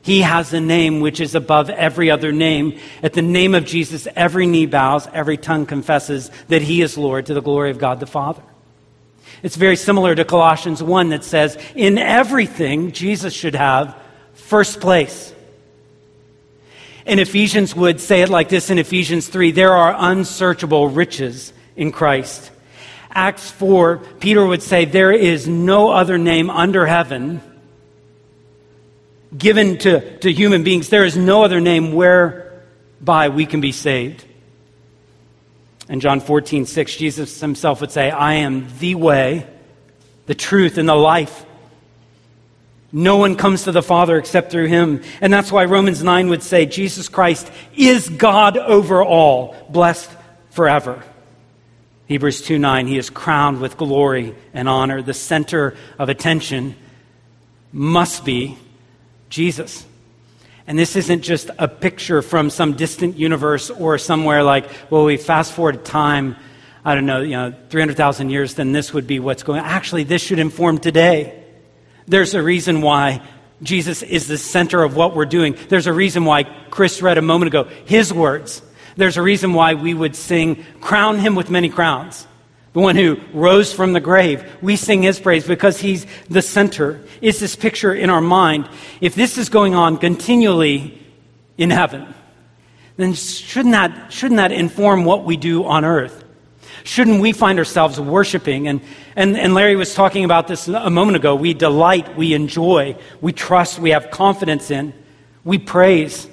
he 0.02 0.22
has 0.22 0.54
a 0.54 0.60
name 0.60 1.00
which 1.00 1.20
is 1.20 1.34
above 1.34 1.68
every 1.68 2.10
other 2.10 2.32
name. 2.32 2.78
At 3.02 3.12
the 3.12 3.22
name 3.22 3.54
of 3.54 3.66
Jesus, 3.66 4.06
every 4.14 4.46
knee 4.46 4.66
bows, 4.66 5.08
every 5.12 5.36
tongue 5.36 5.66
confesses 5.66 6.30
that 6.46 6.62
he 6.62 6.80
is 6.80 6.96
Lord 6.96 7.26
to 7.26 7.34
the 7.34 7.42
glory 7.42 7.70
of 7.70 7.78
God 7.78 8.00
the 8.00 8.06
Father. 8.06 8.42
It's 9.42 9.56
very 9.56 9.76
similar 9.76 10.14
to 10.14 10.24
Colossians 10.24 10.82
1 10.82 11.10
that 11.10 11.24
says, 11.24 11.58
in 11.74 11.98
everything, 11.98 12.92
Jesus 12.92 13.34
should 13.34 13.54
have 13.54 13.96
first 14.34 14.80
place. 14.80 15.34
And 17.08 17.20
Ephesians 17.20 17.74
would 17.74 18.02
say 18.02 18.20
it 18.20 18.28
like 18.28 18.50
this 18.50 18.68
in 18.68 18.78
Ephesians 18.78 19.28
3 19.28 19.52
there 19.52 19.72
are 19.72 19.96
unsearchable 19.98 20.90
riches 20.90 21.54
in 21.74 21.90
Christ. 21.90 22.50
Acts 23.10 23.50
4, 23.50 23.96
Peter 24.20 24.44
would 24.44 24.62
say, 24.62 24.84
There 24.84 25.10
is 25.10 25.48
no 25.48 25.90
other 25.90 26.18
name 26.18 26.50
under 26.50 26.84
heaven 26.84 27.40
given 29.36 29.78
to, 29.78 30.18
to 30.18 30.30
human 30.30 30.64
beings. 30.64 30.90
There 30.90 31.06
is 31.06 31.16
no 31.16 31.44
other 31.44 31.60
name 31.60 31.94
whereby 31.94 33.30
we 33.30 33.46
can 33.46 33.62
be 33.62 33.72
saved. 33.72 34.26
And 35.88 36.02
John 36.02 36.20
14, 36.20 36.66
6, 36.66 36.96
Jesus 36.96 37.40
himself 37.40 37.80
would 37.80 37.90
say, 37.90 38.10
I 38.10 38.34
am 38.34 38.68
the 38.80 38.96
way, 38.96 39.46
the 40.26 40.34
truth, 40.34 40.76
and 40.76 40.86
the 40.86 40.94
life. 40.94 41.46
No 42.90 43.18
one 43.18 43.36
comes 43.36 43.64
to 43.64 43.72
the 43.72 43.82
Father 43.82 44.16
except 44.16 44.50
through 44.50 44.68
him. 44.68 45.02
And 45.20 45.32
that's 45.32 45.52
why 45.52 45.66
Romans 45.66 46.02
9 46.02 46.28
would 46.28 46.42
say 46.42 46.64
Jesus 46.64 47.08
Christ 47.08 47.50
is 47.76 48.08
God 48.08 48.56
over 48.56 49.02
all, 49.02 49.54
blessed 49.68 50.10
forever. 50.50 51.02
Hebrews 52.06 52.40
2 52.40 52.58
9, 52.58 52.86
he 52.86 52.96
is 52.96 53.10
crowned 53.10 53.60
with 53.60 53.76
glory 53.76 54.34
and 54.54 54.68
honor. 54.68 55.02
The 55.02 55.12
center 55.12 55.76
of 55.98 56.08
attention 56.08 56.74
must 57.70 58.24
be 58.24 58.56
Jesus. 59.28 59.84
And 60.66 60.78
this 60.78 60.96
isn't 60.96 61.22
just 61.22 61.50
a 61.58 61.68
picture 61.68 62.22
from 62.22 62.48
some 62.48 62.74
distant 62.74 63.16
universe 63.16 63.70
or 63.70 63.98
somewhere 63.98 64.42
like, 64.42 64.68
well, 64.90 65.04
we 65.04 65.18
fast 65.18 65.52
forward 65.52 65.84
time, 65.84 66.36
I 66.84 66.94
don't 66.94 67.06
know, 67.06 67.20
you 67.20 67.32
know, 67.32 67.54
300,000 67.68 68.30
years, 68.30 68.54
then 68.54 68.72
this 68.72 68.94
would 68.94 69.06
be 69.06 69.18
what's 69.18 69.42
going 69.42 69.60
on. 69.60 69.66
Actually, 69.66 70.04
this 70.04 70.22
should 70.22 70.38
inform 70.38 70.78
today. 70.78 71.37
There's 72.08 72.34
a 72.34 72.42
reason 72.42 72.80
why 72.80 73.22
Jesus 73.62 74.02
is 74.02 74.28
the 74.28 74.38
center 74.38 74.82
of 74.82 74.96
what 74.96 75.14
we're 75.14 75.26
doing. 75.26 75.56
There's 75.68 75.86
a 75.86 75.92
reason 75.92 76.24
why 76.24 76.44
Chris 76.70 77.02
read 77.02 77.18
a 77.18 77.22
moment 77.22 77.48
ago 77.48 77.64
his 77.84 78.12
words. 78.12 78.62
There's 78.96 79.16
a 79.16 79.22
reason 79.22 79.52
why 79.52 79.74
we 79.74 79.94
would 79.94 80.16
sing, 80.16 80.64
Crown 80.80 81.18
him 81.18 81.34
with 81.34 81.50
many 81.50 81.68
crowns. 81.68 82.26
The 82.72 82.80
one 82.80 82.96
who 82.96 83.20
rose 83.32 83.72
from 83.72 83.92
the 83.92 84.00
grave. 84.00 84.44
We 84.60 84.76
sing 84.76 85.02
his 85.02 85.18
praise 85.18 85.46
because 85.46 85.80
he's 85.80 86.06
the 86.28 86.42
center. 86.42 87.00
It's 87.20 87.40
this 87.40 87.56
picture 87.56 87.94
in 87.94 88.10
our 88.10 88.20
mind. 88.20 88.68
If 89.00 89.14
this 89.14 89.38
is 89.38 89.48
going 89.48 89.74
on 89.74 89.96
continually 89.98 91.00
in 91.56 91.70
heaven, 91.70 92.14
then 92.96 93.14
shouldn't 93.14 93.72
that, 93.72 94.12
shouldn't 94.12 94.38
that 94.38 94.52
inform 94.52 95.04
what 95.04 95.24
we 95.24 95.36
do 95.36 95.64
on 95.64 95.84
earth? 95.84 96.24
Shouldn't 96.84 97.20
we 97.20 97.32
find 97.32 97.58
ourselves 97.58 98.00
worshiping? 98.00 98.68
And, 98.68 98.80
and, 99.16 99.36
and 99.36 99.54
Larry 99.54 99.76
was 99.76 99.94
talking 99.94 100.24
about 100.24 100.48
this 100.48 100.68
a 100.68 100.90
moment 100.90 101.16
ago. 101.16 101.34
We 101.34 101.54
delight, 101.54 102.16
we 102.16 102.34
enjoy, 102.34 102.96
we 103.20 103.32
trust, 103.32 103.78
we 103.78 103.90
have 103.90 104.10
confidence 104.10 104.70
in, 104.70 104.92
we 105.44 105.58
praise. 105.58 106.28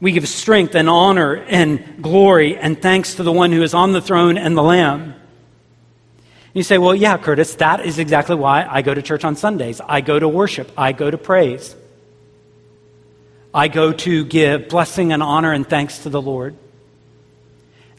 We 0.00 0.10
give 0.12 0.26
strength 0.26 0.74
and 0.74 0.88
honor 0.88 1.36
and 1.36 2.02
glory 2.02 2.56
and 2.56 2.80
thanks 2.80 3.14
to 3.14 3.22
the 3.22 3.30
one 3.30 3.52
who 3.52 3.62
is 3.62 3.72
on 3.72 3.92
the 3.92 4.00
throne 4.00 4.36
and 4.36 4.56
the 4.56 4.62
Lamb. 4.62 5.14
You 6.54 6.62
say, 6.62 6.76
well, 6.76 6.94
yeah, 6.94 7.16
Curtis, 7.16 7.54
that 7.56 7.86
is 7.86 7.98
exactly 7.98 8.34
why 8.34 8.66
I 8.68 8.82
go 8.82 8.92
to 8.92 9.00
church 9.00 9.24
on 9.24 9.36
Sundays. 9.36 9.80
I 9.80 10.00
go 10.00 10.18
to 10.18 10.28
worship. 10.28 10.70
I 10.76 10.92
go 10.92 11.10
to 11.10 11.16
praise. 11.16 11.76
I 13.54 13.68
go 13.68 13.92
to 13.92 14.24
give 14.24 14.68
blessing 14.68 15.12
and 15.12 15.22
honor 15.22 15.52
and 15.52 15.68
thanks 15.68 16.00
to 16.00 16.10
the 16.10 16.20
Lord. 16.20 16.56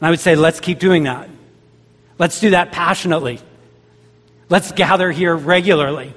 And 0.03 0.07
I 0.07 0.09
would 0.09 0.19
say, 0.19 0.35
let's 0.35 0.59
keep 0.59 0.79
doing 0.79 1.03
that. 1.03 1.29
Let's 2.19 2.41
do 2.41 2.49
that 2.49 2.73
passionately. 2.73 3.39
Let's 4.49 4.73
gather 4.73 5.09
here 5.11 5.33
regularly. 5.33 6.13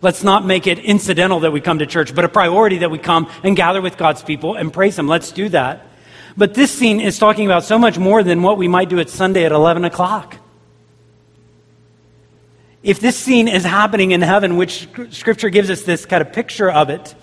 Let's 0.00 0.24
not 0.24 0.44
make 0.44 0.66
it 0.66 0.80
incidental 0.80 1.38
that 1.38 1.52
we 1.52 1.60
come 1.60 1.78
to 1.78 1.86
church, 1.86 2.16
but 2.16 2.24
a 2.24 2.28
priority 2.28 2.78
that 2.78 2.90
we 2.90 2.98
come 2.98 3.30
and 3.44 3.54
gather 3.54 3.80
with 3.80 3.96
God's 3.96 4.24
people 4.24 4.56
and 4.56 4.72
praise 4.72 4.98
Him. 4.98 5.06
Let's 5.06 5.30
do 5.30 5.48
that. 5.50 5.86
But 6.36 6.54
this 6.54 6.72
scene 6.72 6.98
is 6.98 7.16
talking 7.16 7.46
about 7.46 7.62
so 7.62 7.78
much 7.78 7.96
more 7.96 8.24
than 8.24 8.42
what 8.42 8.58
we 8.58 8.66
might 8.66 8.88
do 8.88 8.98
at 8.98 9.08
Sunday 9.08 9.44
at 9.44 9.52
11 9.52 9.84
o'clock. 9.84 10.38
If 12.82 12.98
this 12.98 13.16
scene 13.16 13.46
is 13.46 13.62
happening 13.62 14.10
in 14.10 14.20
heaven, 14.20 14.56
which 14.56 14.88
Scripture 15.10 15.48
gives 15.48 15.70
us 15.70 15.82
this 15.82 16.06
kind 16.06 16.22
of 16.22 16.32
picture 16.32 16.68
of 16.68 16.90
it, 16.90 17.14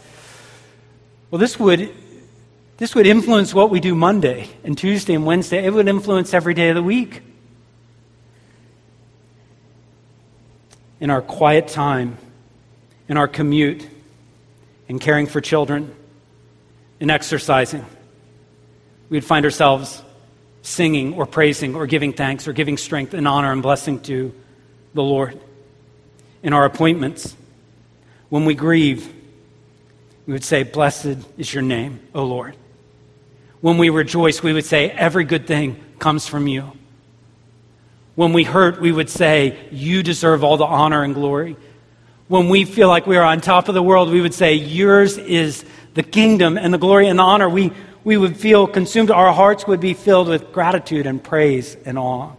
well, 1.30 1.40
this 1.40 1.60
would 1.60 1.94
this 2.80 2.96
would 2.96 3.06
influence 3.06 3.54
what 3.54 3.70
we 3.70 3.82
do 3.82 3.94
Monday 3.94 4.48
and 4.64 4.78
Tuesday 4.78 5.14
and 5.14 5.26
Wednesday. 5.26 5.66
It 5.66 5.74
would 5.74 5.90
influence 5.90 6.34
every 6.34 6.54
day 6.54 6.70
of 6.70 6.76
the 6.76 6.82
week. 6.84 7.22
In 11.02 11.10
our 11.10 11.22
quiet 11.22 11.68
time, 11.68 12.18
in 13.10 13.18
our 13.18 13.28
commute, 13.28 13.86
in 14.88 14.98
caring 14.98 15.28
for 15.28 15.42
children, 15.42 15.94
in 17.02 17.10
exercising, 17.10 17.86
we'd 19.10 19.26
find 19.26 19.44
ourselves 19.44 20.02
singing 20.62 21.16
or 21.16 21.26
praising 21.26 21.76
or 21.76 21.86
giving 21.86 22.14
thanks 22.14 22.48
or 22.48 22.54
giving 22.54 22.78
strength 22.78 23.14
and 23.14 23.28
honor 23.28 23.52
and 23.52 23.62
blessing 23.62 24.00
to 24.04 24.34
the 24.94 25.04
Lord. 25.04 25.38
In 26.44 26.54
our 26.54 26.64
appointments, 26.64 27.36
when 28.30 28.46
we 28.46 28.56
grieve, 28.56 29.14
we 30.26 30.32
would 30.32 30.46
say, 30.46 30.64
Blessed 30.64 31.18
is 31.38 31.54
your 31.54 31.64
name, 31.64 32.00
O 32.16 32.24
Lord. 32.24 32.56
When 33.62 33.78
we 33.78 33.90
rejoice, 33.90 34.42
we 34.42 34.54
would 34.54 34.66
say, 34.66 34.90
Every 34.90 35.26
good 35.26 35.48
thing 35.48 35.84
comes 36.00 36.28
from 36.28 36.48
you. 36.48 36.72
When 38.16 38.34
we 38.34 38.44
hurt, 38.44 38.82
we 38.82 38.92
would 38.92 39.10
say, 39.10 39.58
You 39.72 40.04
deserve 40.04 40.44
all 40.44 40.58
the 40.58 40.66
honor 40.66 41.04
and 41.04 41.14
glory. 41.14 41.58
When 42.28 42.50
we 42.50 42.64
feel 42.66 42.88
like 42.88 43.08
we 43.08 43.18
are 43.18 43.24
on 43.24 43.42
top 43.42 43.70
of 43.70 43.76
the 43.76 43.84
world, 43.84 44.10
we 44.10 44.22
would 44.22 44.34
say, 44.34 44.54
Yours 44.56 45.18
is 45.18 45.66
the 45.94 46.04
kingdom 46.04 46.58
and 46.58 46.74
the 46.74 46.78
glory 46.78 47.08
and 47.08 47.20
the 47.20 47.24
honor. 47.24 47.50
We, 47.50 47.72
we 48.04 48.18
would 48.18 48.38
feel 48.38 48.68
consumed. 48.68 49.12
Our 49.12 49.34
hearts 49.34 49.68
would 49.68 49.80
be 49.80 49.94
filled 49.94 50.28
with 50.28 50.52
gratitude 50.54 51.06
and 51.06 51.24
praise 51.24 51.76
and 51.86 51.98
awe. 51.98 52.32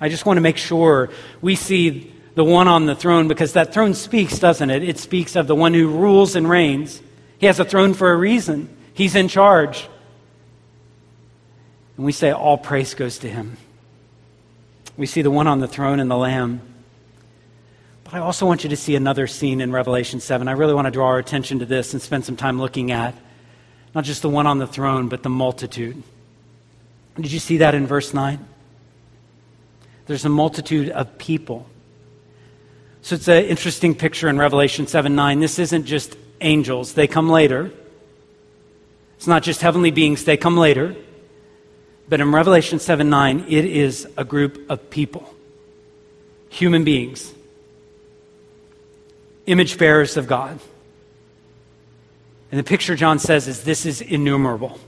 I 0.00 0.08
just 0.08 0.26
want 0.26 0.36
to 0.36 0.42
make 0.42 0.58
sure 0.58 1.10
we 1.40 1.54
see 1.54 2.12
the 2.34 2.44
one 2.44 2.68
on 2.68 2.86
the 2.86 2.94
throne 2.94 3.28
because 3.28 3.54
that 3.54 3.72
throne 3.72 3.94
speaks, 3.94 4.38
doesn't 4.38 4.68
it? 4.68 4.82
It 4.82 4.98
speaks 4.98 5.36
of 5.36 5.46
the 5.46 5.54
one 5.54 5.72
who 5.72 5.88
rules 5.88 6.36
and 6.36 6.48
reigns. 6.48 7.00
He 7.38 7.46
has 7.46 7.58
a 7.58 7.64
throne 7.64 7.94
for 7.94 8.12
a 8.12 8.16
reason, 8.16 8.74
He's 8.94 9.14
in 9.14 9.28
charge. 9.28 9.88
And 11.96 12.06
we 12.06 12.12
say, 12.12 12.30
All 12.30 12.58
praise 12.58 12.94
goes 12.94 13.18
to 13.18 13.28
him. 13.28 13.56
We 14.96 15.06
see 15.06 15.22
the 15.22 15.30
one 15.30 15.46
on 15.46 15.60
the 15.60 15.68
throne 15.68 16.00
and 16.00 16.10
the 16.10 16.16
Lamb. 16.16 16.60
But 18.04 18.14
I 18.14 18.18
also 18.20 18.46
want 18.46 18.64
you 18.64 18.70
to 18.70 18.76
see 18.76 18.94
another 18.94 19.26
scene 19.26 19.60
in 19.60 19.72
Revelation 19.72 20.20
7. 20.20 20.46
I 20.48 20.52
really 20.52 20.74
want 20.74 20.86
to 20.86 20.90
draw 20.90 21.08
our 21.08 21.18
attention 21.18 21.58
to 21.58 21.66
this 21.66 21.92
and 21.92 22.00
spend 22.00 22.24
some 22.24 22.36
time 22.36 22.60
looking 22.60 22.92
at 22.92 23.14
not 23.94 24.04
just 24.04 24.22
the 24.22 24.28
one 24.28 24.46
on 24.46 24.58
the 24.58 24.66
throne, 24.66 25.08
but 25.08 25.22
the 25.22 25.28
multitude. 25.28 26.02
Did 27.16 27.32
you 27.32 27.38
see 27.38 27.58
that 27.58 27.74
in 27.74 27.86
verse 27.86 28.14
9? 28.14 28.38
There's 30.06 30.24
a 30.24 30.28
multitude 30.28 30.90
of 30.90 31.18
people. 31.18 31.66
So 33.02 33.14
it's 33.14 33.28
an 33.28 33.44
interesting 33.44 33.94
picture 33.94 34.28
in 34.28 34.38
Revelation 34.38 34.86
7 34.86 35.14
9. 35.14 35.40
This 35.40 35.58
isn't 35.58 35.84
just 35.84 36.16
angels, 36.40 36.94
they 36.94 37.06
come 37.06 37.28
later. 37.28 37.70
It's 39.16 39.26
not 39.26 39.42
just 39.42 39.62
heavenly 39.62 39.90
beings, 39.90 40.24
they 40.24 40.36
come 40.36 40.56
later. 40.56 40.94
But 42.08 42.20
in 42.20 42.32
Revelation 42.32 42.78
7 42.78 43.08
9, 43.08 43.46
it 43.48 43.64
is 43.64 44.06
a 44.16 44.24
group 44.24 44.70
of 44.70 44.90
people, 44.90 45.34
human 46.48 46.84
beings, 46.84 47.32
image 49.46 49.78
bearers 49.78 50.16
of 50.16 50.26
God. 50.26 50.58
And 52.50 52.58
the 52.60 52.64
picture 52.64 52.94
John 52.94 53.18
says 53.18 53.48
is 53.48 53.64
this 53.64 53.86
is 53.86 54.00
innumerable. 54.00 54.78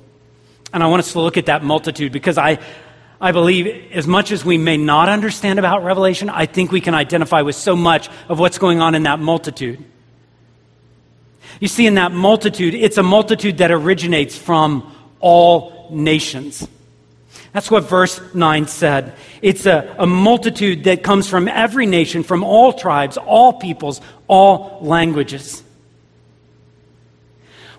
And 0.72 0.82
I 0.82 0.86
want 0.86 1.00
us 1.00 1.12
to 1.12 1.20
look 1.20 1.36
at 1.36 1.46
that 1.46 1.64
multitude 1.64 2.12
because 2.12 2.38
I, 2.38 2.58
I 3.20 3.32
believe 3.32 3.92
as 3.92 4.06
much 4.06 4.30
as 4.30 4.44
we 4.44 4.58
may 4.58 4.76
not 4.76 5.08
understand 5.08 5.58
about 5.58 5.82
Revelation, 5.82 6.30
I 6.30 6.46
think 6.46 6.70
we 6.70 6.80
can 6.80 6.94
identify 6.94 7.42
with 7.42 7.56
so 7.56 7.74
much 7.74 8.08
of 8.28 8.38
what's 8.38 8.58
going 8.58 8.80
on 8.80 8.94
in 8.94 9.04
that 9.04 9.18
multitude. 9.18 9.84
You 11.58 11.66
see, 11.66 11.86
in 11.86 11.94
that 11.94 12.12
multitude, 12.12 12.74
it's 12.74 12.98
a 12.98 13.02
multitude 13.02 13.58
that 13.58 13.72
originates 13.72 14.38
from 14.38 14.94
all 15.18 15.88
nations. 15.90 16.68
That's 17.52 17.70
what 17.70 17.88
verse 17.88 18.20
9 18.34 18.66
said. 18.66 19.14
It's 19.42 19.66
a, 19.66 19.96
a 19.98 20.06
multitude 20.06 20.84
that 20.84 21.02
comes 21.02 21.28
from 21.28 21.48
every 21.48 21.86
nation, 21.86 22.22
from 22.22 22.44
all 22.44 22.72
tribes, 22.72 23.16
all 23.16 23.54
peoples, 23.54 24.00
all 24.26 24.78
languages. 24.82 25.62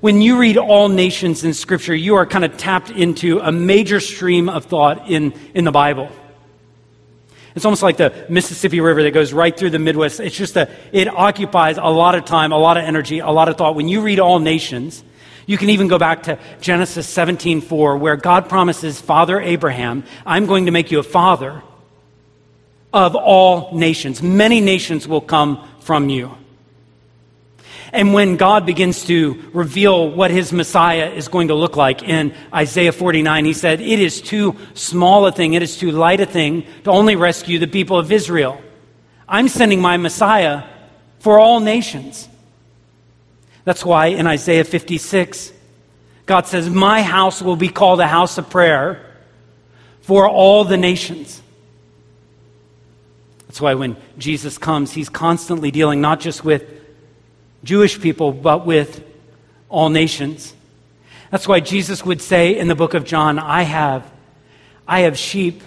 When 0.01 0.21
you 0.21 0.37
read 0.37 0.57
all 0.57 0.87
nations 0.87 1.43
in 1.43 1.53
Scripture, 1.53 1.93
you 1.93 2.15
are 2.15 2.25
kind 2.25 2.45
of 2.45 2.57
tapped 2.57 2.89
into 2.89 3.39
a 3.39 3.51
major 3.51 3.99
stream 3.99 4.47
of 4.47 4.65
thought 4.65 5.09
in, 5.09 5.33
in 5.53 5.65
the 5.65 5.71
Bible. 5.71 6.09
It's 7.53 7.65
almost 7.65 7.83
like 7.83 7.97
the 7.97 8.25
Mississippi 8.29 8.79
River 8.79 9.03
that 9.03 9.11
goes 9.11 9.33
right 9.33 9.55
through 9.55 9.71
the 9.71 9.79
Midwest. 9.79 10.21
It's 10.21 10.37
just 10.37 10.55
a, 10.55 10.69
it 10.93 11.09
occupies 11.09 11.77
a 11.77 11.91
lot 11.91 12.15
of 12.15 12.23
time, 12.23 12.53
a 12.53 12.57
lot 12.57 12.77
of 12.77 12.85
energy, 12.85 13.19
a 13.19 13.29
lot 13.29 13.49
of 13.49 13.57
thought. 13.57 13.75
When 13.75 13.89
you 13.89 14.01
read 14.01 14.19
all 14.19 14.39
nations, 14.39 15.03
you 15.49 15.57
can 15.57 15.71
even 15.71 15.87
go 15.87 15.97
back 15.97 16.21
to 16.23 16.37
Genesis 16.61 17.11
17:4 17.11 17.97
where 17.97 18.15
God 18.15 18.47
promises 18.47 19.01
Father 19.01 19.41
Abraham, 19.41 20.03
I'm 20.23 20.45
going 20.45 20.67
to 20.67 20.71
make 20.71 20.91
you 20.91 20.99
a 20.99 21.03
father 21.03 21.63
of 22.93 23.15
all 23.15 23.75
nations. 23.75 24.21
Many 24.21 24.61
nations 24.61 25.07
will 25.07 25.21
come 25.21 25.67
from 25.79 26.07
you. 26.07 26.29
And 27.91 28.13
when 28.13 28.37
God 28.37 28.67
begins 28.67 29.05
to 29.05 29.41
reveal 29.51 30.11
what 30.11 30.29
his 30.29 30.53
Messiah 30.53 31.09
is 31.09 31.27
going 31.27 31.47
to 31.47 31.55
look 31.55 31.75
like 31.75 32.03
in 32.03 32.31
Isaiah 32.53 32.91
49, 32.91 33.45
he 33.45 33.53
said, 33.53 33.81
It 33.81 33.99
is 33.99 34.21
too 34.21 34.55
small 34.75 35.25
a 35.25 35.31
thing, 35.31 35.55
it 35.55 35.63
is 35.63 35.79
too 35.79 35.89
light 35.89 36.21
a 36.21 36.27
thing 36.27 36.67
to 36.83 36.91
only 36.91 37.15
rescue 37.15 37.57
the 37.57 37.65
people 37.65 37.97
of 37.97 38.11
Israel. 38.11 38.61
I'm 39.27 39.47
sending 39.47 39.81
my 39.81 39.97
Messiah 39.97 40.65
for 41.17 41.39
all 41.39 41.59
nations. 41.59 42.28
That's 43.69 43.85
why 43.85 44.07
in 44.07 44.25
Isaiah 44.25 44.63
56, 44.63 45.53
God 46.25 46.47
says, 46.47 46.67
My 46.67 47.03
house 47.03 47.39
will 47.39 47.55
be 47.55 47.69
called 47.69 47.99
a 47.99 48.07
house 48.07 48.39
of 48.39 48.49
prayer 48.49 49.05
for 50.01 50.27
all 50.27 50.63
the 50.63 50.75
nations. 50.75 51.39
That's 53.45 53.61
why 53.61 53.75
when 53.75 53.95
Jesus 54.17 54.57
comes, 54.57 54.91
he's 54.91 55.07
constantly 55.07 55.69
dealing 55.69 56.01
not 56.01 56.19
just 56.19 56.43
with 56.43 56.67
Jewish 57.63 58.01
people, 58.01 58.31
but 58.31 58.65
with 58.65 59.05
all 59.69 59.89
nations. 59.89 60.55
That's 61.29 61.47
why 61.47 61.59
Jesus 61.59 62.03
would 62.03 62.23
say 62.23 62.57
in 62.57 62.69
the 62.69 62.75
book 62.75 62.95
of 62.95 63.05
John, 63.05 63.37
I 63.37 63.61
have, 63.61 64.11
I 64.87 65.01
have 65.01 65.15
sheep 65.15 65.61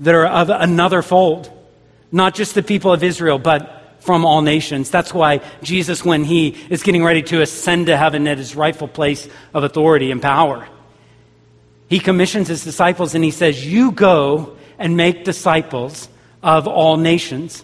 that 0.00 0.16
are 0.16 0.26
of 0.26 0.50
another 0.50 1.02
fold, 1.02 1.48
not 2.10 2.34
just 2.34 2.56
the 2.56 2.62
people 2.64 2.92
of 2.92 3.04
Israel, 3.04 3.38
but 3.38 3.77
from 4.08 4.24
all 4.24 4.40
nations. 4.40 4.88
That's 4.88 5.12
why 5.12 5.42
Jesus, 5.62 6.02
when 6.02 6.24
he 6.24 6.56
is 6.70 6.82
getting 6.82 7.04
ready 7.04 7.20
to 7.24 7.42
ascend 7.42 7.88
to 7.88 7.96
heaven 7.98 8.26
at 8.26 8.38
his 8.38 8.56
rightful 8.56 8.88
place 8.88 9.28
of 9.52 9.64
authority 9.64 10.10
and 10.10 10.22
power, 10.22 10.66
he 11.90 11.98
commissions 11.98 12.48
his 12.48 12.64
disciples 12.64 13.14
and 13.14 13.22
he 13.22 13.30
says, 13.30 13.66
You 13.66 13.92
go 13.92 14.56
and 14.78 14.96
make 14.96 15.26
disciples 15.26 16.08
of 16.42 16.66
all 16.66 16.96
nations. 16.96 17.62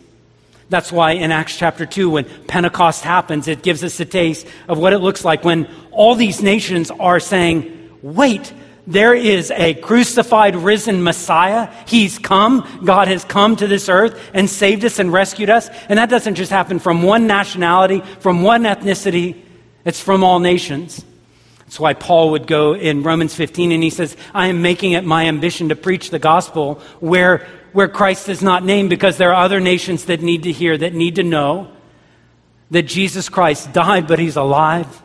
That's 0.69 0.93
why 0.93 1.13
in 1.13 1.33
Acts 1.33 1.57
chapter 1.57 1.87
2, 1.87 2.11
when 2.11 2.27
Pentecost 2.47 3.05
happens, 3.05 3.49
it 3.49 3.63
gives 3.63 3.83
us 3.83 3.99
a 3.99 4.05
taste 4.05 4.47
of 4.69 4.77
what 4.77 4.93
it 4.93 4.99
looks 4.99 5.25
like 5.25 5.45
when 5.45 5.67
all 5.93 6.15
these 6.15 6.43
nations 6.43 6.91
are 6.91 7.21
saying, 7.21 7.91
wait, 8.03 8.53
there 8.87 9.15
is 9.15 9.51
a 9.51 9.75
crucified, 9.75 10.57
risen 10.57 11.03
Messiah. 11.03 11.73
He's 11.87 12.19
come. 12.19 12.83
God 12.85 13.09
has 13.09 13.25
come 13.25 13.57
to 13.57 13.67
this 13.67 13.89
earth 13.89 14.21
and 14.35 14.49
saved 14.49 14.85
us 14.85 14.99
and 14.99 15.13
rescued 15.13 15.51
us. 15.51 15.69
And 15.89 15.99
that 15.99 16.11
doesn't 16.11 16.35
just 16.35 16.51
happen 16.51 16.79
from 16.79 17.03
one 17.03 17.27
nationality, 17.27 18.01
from 18.21 18.43
one 18.43 18.65
ethnicity, 18.65 19.41
it's 19.85 20.01
from 20.01 20.23
all 20.25 20.39
nations. 20.39 21.05
That's 21.61 21.81
why 21.81 21.95
Paul 21.95 22.33
would 22.33 22.47
go 22.47 22.75
in 22.75 23.03
Romans 23.03 23.35
15 23.35 23.73
and 23.73 23.83
he 23.83 23.91
says, 23.91 24.17
I 24.35 24.49
am 24.49 24.63
making 24.63 24.93
it 24.93 25.05
my 25.05 25.27
ambition 25.27 25.71
to 25.71 25.77
preach 25.77 26.11
the 26.11 26.19
gospel 26.19 26.75
where 27.01 27.47
where 27.75 27.89
Christ 27.89 28.29
is 28.29 28.41
not 28.41 28.65
named 28.65 28.89
because 28.89 29.17
there 29.17 29.35
are 29.35 29.45
other 29.45 29.59
nations 29.59 30.05
that 30.05 30.23
need 30.23 30.45
to 30.45 30.53
hear, 30.53 30.79
that 30.79 30.95
need 30.95 31.17
to 31.17 31.25
know 31.25 31.73
that 32.71 32.85
Jesus 32.85 33.29
Christ 33.29 33.73
died, 33.73 34.07
but 34.07 34.21
he's 34.21 34.37
alive 34.37 35.03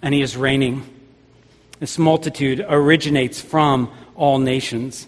and 0.00 0.14
he 0.14 0.22
is 0.22 0.34
reigning. 0.34 0.99
This 1.80 1.98
multitude 1.98 2.64
originates 2.68 3.40
from 3.40 3.90
all 4.14 4.38
nations. 4.38 5.06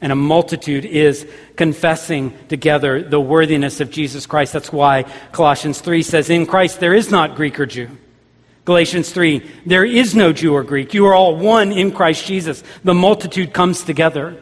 And 0.00 0.10
a 0.10 0.16
multitude 0.16 0.84
is 0.84 1.26
confessing 1.56 2.36
together 2.48 3.02
the 3.02 3.20
worthiness 3.20 3.80
of 3.80 3.90
Jesus 3.90 4.26
Christ. 4.26 4.52
That's 4.52 4.72
why 4.72 5.04
Colossians 5.32 5.80
3 5.80 6.02
says, 6.02 6.30
In 6.30 6.46
Christ 6.46 6.80
there 6.80 6.94
is 6.94 7.10
not 7.10 7.36
Greek 7.36 7.60
or 7.60 7.66
Jew. 7.66 7.90
Galatians 8.64 9.10
3, 9.10 9.38
there 9.64 9.84
is 9.84 10.14
no 10.14 10.32
Jew 10.32 10.54
or 10.54 10.62
Greek. 10.62 10.92
You 10.92 11.06
are 11.06 11.14
all 11.14 11.36
one 11.36 11.72
in 11.72 11.90
Christ 11.90 12.26
Jesus. 12.26 12.62
The 12.84 12.94
multitude 12.94 13.52
comes 13.52 13.82
together. 13.82 14.36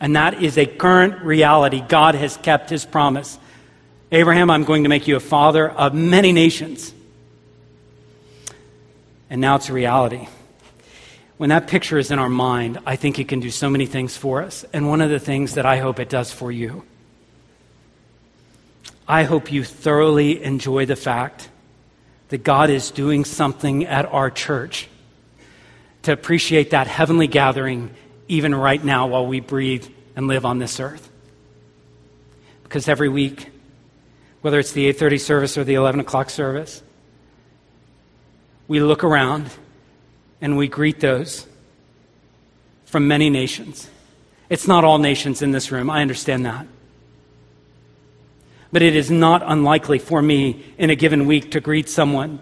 And 0.00 0.16
that 0.16 0.42
is 0.42 0.58
a 0.58 0.66
current 0.66 1.22
reality. 1.22 1.80
God 1.80 2.14
has 2.14 2.36
kept 2.36 2.70
his 2.70 2.84
promise. 2.84 3.38
Abraham, 4.10 4.50
I'm 4.50 4.64
going 4.64 4.82
to 4.84 4.88
make 4.88 5.06
you 5.06 5.16
a 5.16 5.20
father 5.20 5.68
of 5.68 5.94
many 5.94 6.32
nations. 6.32 6.92
And 9.28 9.40
now 9.40 9.56
it's 9.56 9.68
a 9.68 9.72
reality. 9.72 10.28
When 11.42 11.48
that 11.48 11.66
picture 11.66 11.98
is 11.98 12.12
in 12.12 12.20
our 12.20 12.28
mind, 12.28 12.78
I 12.86 12.94
think 12.94 13.18
it 13.18 13.26
can 13.26 13.40
do 13.40 13.50
so 13.50 13.68
many 13.68 13.84
things 13.84 14.16
for 14.16 14.44
us. 14.44 14.64
And 14.72 14.88
one 14.88 15.00
of 15.00 15.10
the 15.10 15.18
things 15.18 15.54
that 15.54 15.66
I 15.66 15.78
hope 15.78 15.98
it 15.98 16.08
does 16.08 16.30
for 16.30 16.52
you, 16.52 16.84
I 19.08 19.24
hope 19.24 19.50
you 19.50 19.64
thoroughly 19.64 20.40
enjoy 20.40 20.86
the 20.86 20.94
fact 20.94 21.48
that 22.28 22.44
God 22.44 22.70
is 22.70 22.92
doing 22.92 23.24
something 23.24 23.86
at 23.86 24.06
our 24.06 24.30
church 24.30 24.86
to 26.02 26.12
appreciate 26.12 26.70
that 26.70 26.86
heavenly 26.86 27.26
gathering 27.26 27.90
even 28.28 28.54
right 28.54 28.84
now 28.84 29.08
while 29.08 29.26
we 29.26 29.40
breathe 29.40 29.88
and 30.14 30.28
live 30.28 30.44
on 30.44 30.60
this 30.60 30.78
earth. 30.78 31.10
Because 32.62 32.86
every 32.86 33.08
week, 33.08 33.48
whether 34.42 34.60
it's 34.60 34.70
the 34.70 34.86
8:30 34.86 35.18
service 35.18 35.58
or 35.58 35.64
the 35.64 35.74
11 35.74 35.98
o'clock 35.98 36.30
service, 36.30 36.84
we 38.68 38.78
look 38.78 39.02
around 39.02 39.50
and 40.42 40.58
we 40.58 40.68
greet 40.68 41.00
those 41.00 41.46
from 42.84 43.08
many 43.08 43.30
nations. 43.30 43.88
It's 44.50 44.68
not 44.68 44.84
all 44.84 44.98
nations 44.98 45.40
in 45.40 45.52
this 45.52 45.72
room, 45.72 45.88
I 45.88 46.02
understand 46.02 46.44
that. 46.44 46.66
But 48.70 48.82
it 48.82 48.94
is 48.94 49.10
not 49.10 49.42
unlikely 49.44 49.98
for 49.98 50.20
me 50.20 50.62
in 50.76 50.90
a 50.90 50.94
given 50.94 51.26
week 51.26 51.52
to 51.52 51.60
greet 51.60 51.88
someone 51.88 52.40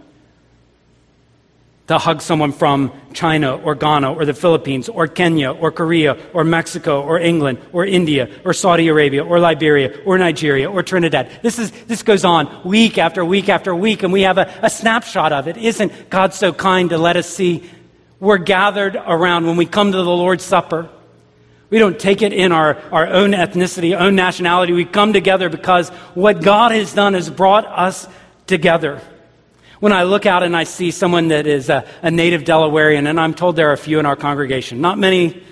to 1.90 1.98
hug 1.98 2.22
someone 2.22 2.52
from 2.52 2.92
China 3.12 3.56
or 3.56 3.74
Ghana 3.74 4.12
or 4.12 4.24
the 4.24 4.32
Philippines 4.32 4.88
or 4.88 5.08
Kenya 5.08 5.50
or 5.50 5.72
Korea 5.72 6.16
or 6.32 6.44
Mexico 6.44 7.02
or 7.02 7.18
England 7.18 7.58
or 7.72 7.84
India 7.84 8.30
or 8.44 8.52
Saudi 8.52 8.86
Arabia 8.86 9.24
or 9.24 9.40
Liberia 9.40 10.00
or 10.06 10.16
Nigeria 10.16 10.70
or 10.70 10.84
Trinidad. 10.84 11.28
This, 11.42 11.58
is, 11.58 11.72
this 11.88 12.04
goes 12.04 12.24
on 12.24 12.62
week 12.62 12.96
after 12.96 13.24
week 13.24 13.48
after 13.48 13.74
week, 13.74 14.04
and 14.04 14.12
we 14.12 14.22
have 14.22 14.38
a, 14.38 14.48
a 14.62 14.70
snapshot 14.70 15.32
of 15.32 15.48
it. 15.48 15.56
Isn't 15.56 16.08
God 16.10 16.32
so 16.32 16.52
kind 16.52 16.90
to 16.90 16.96
let 16.96 17.16
us 17.16 17.28
see 17.28 17.68
we're 18.20 18.38
gathered 18.38 18.96
around 18.96 19.46
when 19.46 19.56
we 19.56 19.66
come 19.66 19.92
to 19.92 19.98
the 19.98 20.04
Lord's 20.04 20.44
Supper? 20.44 20.88
We 21.70 21.78
don't 21.78 21.98
take 21.98 22.20
it 22.20 22.32
in 22.32 22.52
our, 22.52 22.76
our 22.92 23.06
own 23.06 23.30
ethnicity, 23.30 23.98
own 23.98 24.14
nationality. 24.14 24.72
We 24.72 24.84
come 24.84 25.12
together 25.12 25.48
because 25.48 25.88
what 26.14 26.42
God 26.42 26.72
has 26.72 26.92
done 26.92 27.14
has 27.14 27.30
brought 27.30 27.64
us 27.64 28.06
together. 28.46 29.00
When 29.78 29.92
I 29.92 30.02
look 30.02 30.26
out 30.26 30.42
and 30.42 30.54
I 30.54 30.64
see 30.64 30.90
someone 30.90 31.28
that 31.28 31.46
is 31.46 31.70
a, 31.70 31.86
a 32.02 32.10
native 32.10 32.42
Delawarean, 32.42 33.08
and 33.08 33.18
I'm 33.18 33.32
told 33.32 33.56
there 33.56 33.70
are 33.70 33.74
a 33.74 33.78
few 33.78 33.98
in 33.98 34.04
our 34.04 34.16
congregation, 34.16 34.80
not 34.80 34.98
many, 34.98 35.42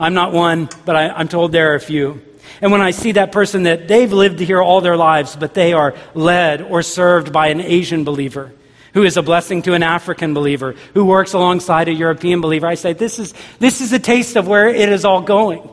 I'm 0.00 0.14
not 0.14 0.32
one, 0.32 0.68
but 0.84 0.96
I, 0.96 1.10
I'm 1.10 1.28
told 1.28 1.52
there 1.52 1.72
are 1.72 1.76
a 1.76 1.80
few. 1.80 2.22
And 2.60 2.72
when 2.72 2.80
I 2.80 2.90
see 2.90 3.12
that 3.12 3.30
person 3.30 3.64
that 3.64 3.86
they've 3.86 4.12
lived 4.12 4.40
here 4.40 4.62
all 4.62 4.80
their 4.80 4.96
lives, 4.96 5.36
but 5.36 5.54
they 5.54 5.74
are 5.74 5.94
led 6.14 6.62
or 6.62 6.82
served 6.82 7.32
by 7.32 7.48
an 7.48 7.60
Asian 7.60 8.02
believer 8.02 8.52
who 8.96 9.04
is 9.04 9.18
a 9.18 9.22
blessing 9.22 9.60
to 9.60 9.74
an 9.74 9.82
African 9.82 10.32
believer 10.32 10.74
who 10.94 11.04
works 11.04 11.34
alongside 11.34 11.86
a 11.86 11.92
European 11.92 12.40
believer, 12.40 12.66
I 12.66 12.76
say, 12.76 12.94
this 12.94 13.18
is, 13.18 13.34
this 13.58 13.82
is 13.82 13.92
a 13.92 13.98
taste 13.98 14.36
of 14.36 14.48
where 14.48 14.70
it 14.70 14.88
is 14.88 15.04
all 15.04 15.20
going. 15.20 15.68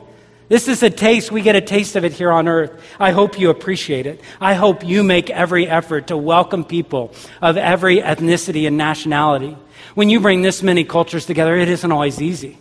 This 0.50 0.68
is 0.68 0.82
a 0.82 0.90
taste. 0.90 1.32
We 1.32 1.40
get 1.40 1.56
a 1.56 1.62
taste 1.62 1.96
of 1.96 2.04
it 2.04 2.12
here 2.12 2.30
on 2.30 2.48
earth. 2.48 2.78
I 3.00 3.12
hope 3.12 3.40
you 3.40 3.48
appreciate 3.48 4.04
it. 4.04 4.20
I 4.42 4.52
hope 4.52 4.84
you 4.84 5.02
make 5.02 5.30
every 5.30 5.66
effort 5.66 6.08
to 6.08 6.18
welcome 6.18 6.66
people 6.66 7.14
of 7.40 7.56
every 7.56 8.02
ethnicity 8.02 8.66
and 8.66 8.76
nationality. 8.76 9.56
When 9.94 10.10
you 10.10 10.20
bring 10.20 10.42
this 10.42 10.62
many 10.62 10.84
cultures 10.84 11.24
together, 11.24 11.56
it 11.56 11.70
isn't 11.70 11.90
always 11.90 12.20
easy. 12.20 12.58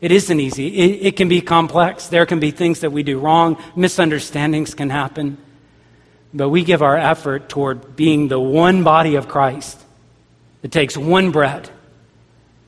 It 0.00 0.12
isn't 0.12 0.38
easy. 0.38 0.68
It, 0.68 1.06
it 1.08 1.16
can 1.16 1.28
be 1.28 1.40
complex. 1.40 2.06
There 2.06 2.26
can 2.26 2.38
be 2.38 2.52
things 2.52 2.78
that 2.82 2.92
we 2.92 3.02
do 3.02 3.18
wrong. 3.18 3.60
Misunderstandings 3.74 4.72
can 4.72 4.88
happen. 4.88 5.36
But 6.32 6.48
we 6.50 6.62
give 6.62 6.82
our 6.82 6.96
effort 6.96 7.48
toward 7.48 7.96
being 7.96 8.28
the 8.28 8.38
one 8.38 8.84
body 8.84 9.16
of 9.16 9.28
Christ 9.28 9.80
that 10.62 10.70
takes 10.70 10.96
one 10.96 11.32
bread, 11.32 11.68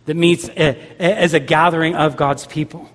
that 0.06 0.16
meets 0.16 0.48
a, 0.48 0.76
a, 0.98 1.00
as 1.00 1.34
a 1.34 1.40
gathering 1.40 1.94
of 1.94 2.16
God's 2.16 2.46
people. 2.46 2.90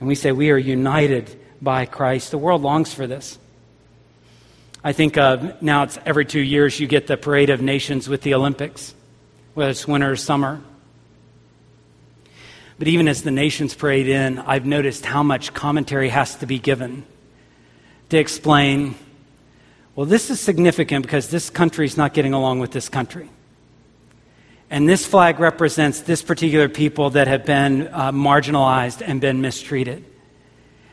And 0.00 0.08
we 0.08 0.14
say 0.14 0.32
we 0.32 0.50
are 0.50 0.58
united 0.58 1.38
by 1.62 1.86
Christ. 1.86 2.30
The 2.30 2.38
world 2.38 2.62
longs 2.62 2.92
for 2.92 3.06
this. 3.06 3.38
I 4.82 4.92
think 4.92 5.16
uh, 5.16 5.54
now 5.60 5.84
it's 5.84 5.98
every 6.04 6.24
two 6.24 6.40
years 6.40 6.78
you 6.78 6.86
get 6.86 7.06
the 7.06 7.16
parade 7.16 7.50
of 7.50 7.60
nations 7.60 8.08
with 8.08 8.22
the 8.22 8.34
Olympics, 8.34 8.94
whether 9.54 9.70
it's 9.70 9.86
winter 9.86 10.12
or 10.12 10.16
summer. 10.16 10.60
But 12.78 12.88
even 12.88 13.08
as 13.08 13.22
the 13.22 13.30
nations 13.30 13.74
parade 13.74 14.08
in, 14.08 14.38
I've 14.38 14.66
noticed 14.66 15.04
how 15.06 15.22
much 15.22 15.54
commentary 15.54 16.10
has 16.10 16.36
to 16.36 16.46
be 16.46 16.58
given 16.58 17.04
to 18.10 18.18
explain 18.18 18.94
well, 19.96 20.06
this 20.06 20.28
is 20.28 20.38
significant 20.38 21.06
because 21.06 21.30
this 21.30 21.48
country 21.48 21.86
is 21.86 21.96
not 21.96 22.12
getting 22.12 22.34
along 22.34 22.60
with 22.60 22.70
this 22.70 22.90
country. 22.90 23.30
And 24.68 24.86
this 24.86 25.06
flag 25.06 25.40
represents 25.40 26.00
this 26.00 26.22
particular 26.22 26.68
people 26.68 27.10
that 27.10 27.28
have 27.28 27.46
been 27.46 27.88
uh, 27.88 28.12
marginalized 28.12 29.02
and 29.04 29.20
been 29.20 29.40
mistreated. 29.40 30.04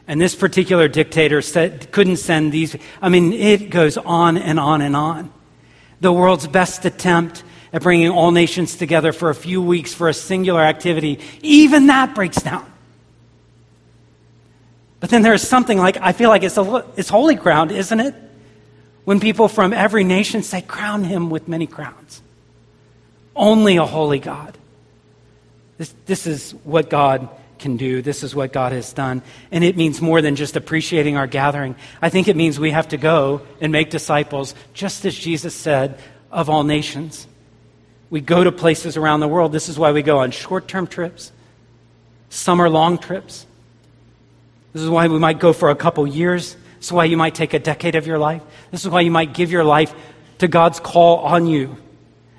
And 0.07 0.21
this 0.21 0.35
particular 0.35 0.87
dictator 0.87 1.41
said, 1.41 1.91
couldn't 1.91 2.17
send 2.17 2.53
these. 2.53 2.75
I 3.01 3.09
mean, 3.09 3.33
it 3.33 3.69
goes 3.69 3.97
on 3.97 4.37
and 4.37 4.59
on 4.59 4.81
and 4.81 4.95
on. 4.95 5.33
The 5.99 6.11
world's 6.11 6.47
best 6.47 6.85
attempt 6.85 7.43
at 7.73 7.81
bringing 7.81 8.09
all 8.09 8.31
nations 8.31 8.77
together 8.77 9.11
for 9.11 9.29
a 9.29 9.35
few 9.35 9.61
weeks 9.61 9.93
for 9.93 10.07
a 10.07 10.13
singular 10.13 10.61
activity, 10.61 11.19
even 11.41 11.87
that 11.87 12.15
breaks 12.15 12.41
down. 12.41 12.71
But 14.99 15.09
then 15.09 15.23
there's 15.23 15.41
something 15.41 15.77
like, 15.77 15.97
I 15.99 16.13
feel 16.13 16.29
like 16.29 16.43
it's, 16.43 16.57
a, 16.57 16.85
it's 16.95 17.09
holy 17.09 17.35
ground, 17.35 17.71
isn't 17.71 17.99
it? 17.99 18.15
When 19.05 19.19
people 19.19 19.47
from 19.47 19.73
every 19.73 20.03
nation 20.03 20.43
say, 20.43 20.61
Crown 20.61 21.03
him 21.03 21.29
with 21.29 21.47
many 21.47 21.67
crowns. 21.67 22.21
Only 23.35 23.77
a 23.77 23.85
holy 23.85 24.19
God. 24.19 24.57
This, 25.77 25.93
this 26.05 26.27
is 26.27 26.51
what 26.63 26.89
God 26.89 27.29
can 27.59 27.77
do. 27.77 28.01
This 28.01 28.23
is 28.23 28.35
what 28.35 28.53
God 28.53 28.71
has 28.73 28.93
done. 28.93 29.21
And 29.51 29.63
it 29.63 29.75
means 29.75 30.01
more 30.01 30.21
than 30.21 30.35
just 30.35 30.55
appreciating 30.55 31.17
our 31.17 31.27
gathering. 31.27 31.75
I 32.01 32.09
think 32.09 32.27
it 32.27 32.35
means 32.35 32.59
we 32.59 32.71
have 32.71 32.89
to 32.89 32.97
go 32.97 33.41
and 33.59 33.71
make 33.71 33.89
disciples, 33.89 34.53
just 34.73 35.05
as 35.05 35.15
Jesus 35.15 35.55
said, 35.55 35.99
of 36.31 36.49
all 36.49 36.63
nations. 36.63 37.27
We 38.09 38.21
go 38.21 38.43
to 38.43 38.51
places 38.51 38.97
around 38.97 39.21
the 39.21 39.27
world. 39.27 39.51
This 39.51 39.69
is 39.69 39.79
why 39.79 39.91
we 39.91 40.03
go 40.03 40.19
on 40.19 40.31
short 40.31 40.67
term 40.67 40.87
trips, 40.87 41.31
summer 42.29 42.69
long 42.69 42.97
trips. 42.97 43.47
This 44.73 44.83
is 44.83 44.89
why 44.89 45.07
we 45.07 45.17
might 45.17 45.39
go 45.39 45.53
for 45.53 45.69
a 45.69 45.75
couple 45.75 46.05
years. 46.05 46.55
This 46.83 46.89
is 46.89 46.91
why 46.91 47.05
you 47.05 47.15
might 47.15 47.33
take 47.33 47.53
a 47.53 47.59
decade 47.59 47.95
of 47.95 48.07
your 48.07 48.19
life. 48.19 48.41
This 48.69 48.83
is 48.83 48.89
why 48.89 48.99
you 48.99 49.09
might 49.09 49.33
give 49.33 49.53
your 49.53 49.63
life 49.63 49.95
to 50.39 50.49
God's 50.49 50.81
call 50.81 51.19
on 51.19 51.47
you. 51.47 51.77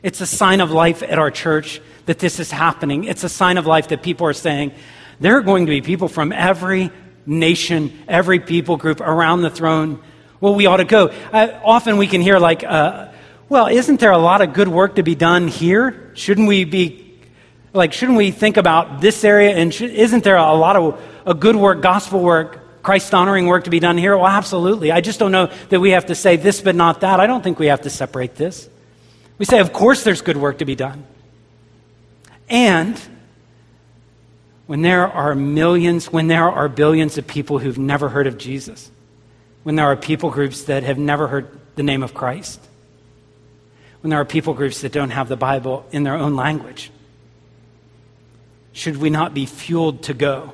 It's 0.03 0.21
a 0.21 0.27
sign 0.27 0.61
of 0.61 0.71
life 0.71 1.03
at 1.03 1.19
our 1.19 1.31
church 1.31 1.81
that 2.05 2.19
this 2.19 2.39
is 2.39 2.51
happening. 2.51 3.05
It's 3.05 3.25
a 3.25 3.31
sign 3.31 3.57
of 3.57 3.65
life 3.65 3.89
that 3.89 4.03
people 4.03 4.27
are 4.27 4.35
saying, 4.35 4.73
there 5.19 5.39
are 5.39 5.41
going 5.41 5.65
to 5.65 5.71
be 5.71 5.81
people 5.81 6.09
from 6.09 6.31
every 6.31 6.91
nation, 7.25 8.05
every 8.07 8.39
people 8.39 8.77
group 8.77 9.01
around 9.01 9.41
the 9.41 9.49
throne. 9.49 10.03
Well, 10.43 10.55
we 10.55 10.67
ought 10.67 10.77
to 10.77 10.85
go. 10.85 11.07
Uh, 11.33 11.59
often 11.65 11.97
we 11.97 12.07
can 12.07 12.21
hear, 12.21 12.39
like, 12.39 12.63
uh, 12.65 13.09
well, 13.49 13.69
isn't 13.69 13.99
there 13.99 14.13
a 14.13 14.19
lot 14.19 14.43
of 14.43 14.53
good 14.53 14.69
work 14.69 14.97
to 14.97 15.03
be 15.03 15.15
done 15.15 15.49
here? 15.49 16.13
Shouldn't 16.13 16.49
we 16.49 16.65
be, 16.65 17.19
like, 17.73 17.95
shouldn't 17.95 18.19
we 18.19 18.31
think 18.31 18.59
about 18.59 19.01
this 19.01 19.25
area? 19.25 19.57
And 19.57 19.73
should, 19.73 19.89
isn't 19.89 20.23
there 20.23 20.37
a 20.37 20.53
lot 20.53 20.77
of 20.77 21.03
a 21.25 21.33
good 21.33 21.57
work, 21.57 21.81
gospel 21.81 22.21
work, 22.21 22.61
Christ 22.85 23.15
honoring 23.15 23.47
work 23.47 23.65
to 23.65 23.71
be 23.71 23.81
done 23.81 23.97
here? 23.97 24.17
Well, 24.17 24.27
absolutely. 24.27 24.93
I 24.93 25.01
just 25.01 25.19
don't 25.19 25.33
know 25.33 25.51
that 25.71 25.81
we 25.81 25.91
have 25.93 26.07
to 26.07 26.15
say 26.15 26.37
this 26.37 26.61
but 26.61 26.77
not 26.77 27.01
that. 27.01 27.19
I 27.19 27.27
don't 27.27 27.43
think 27.43 27.59
we 27.59 27.67
have 27.67 27.81
to 27.81 27.91
separate 27.91 28.37
this. 28.37 28.69
We 29.39 29.47
say, 29.47 29.59
of 29.59 29.73
course, 29.73 30.05
there's 30.05 30.21
good 30.21 30.37
work 30.37 30.59
to 30.59 30.67
be 30.67 30.75
done. 30.75 31.05
And 32.49 33.01
when 34.67 34.83
there 34.83 35.09
are 35.09 35.35
millions, 35.35 36.13
when 36.13 36.29
there 36.29 36.49
are 36.49 36.69
billions 36.69 37.17
of 37.17 37.27
people 37.27 37.59
who've 37.59 37.79
never 37.79 38.11
heard 38.11 38.27
of 38.27 38.37
Jesus, 38.37 38.91
when 39.63 39.77
there 39.77 39.87
are 39.87 39.97
people 39.97 40.31
groups 40.31 40.65
that 40.65 40.83
have 40.83 40.99
never 40.99 41.27
heard 41.27 41.59
the 41.77 41.83
name 41.83 42.03
of 42.03 42.13
Christ, 42.13 42.61
when 44.03 44.11
there 44.11 44.21
are 44.21 44.27
people 44.27 44.53
groups 44.53 44.83
that 44.83 44.93
don't 44.93 45.11
have 45.11 45.29
the 45.29 45.37
Bible 45.37 45.87
in 45.91 46.03
their 46.03 46.17
own 46.17 46.37
language, 46.37 46.91
should 48.75 48.99
we 48.99 49.09
not 49.09 49.33
be 49.33 49.47
fueled 49.47 50.03
to 50.03 50.13
go? 50.13 50.53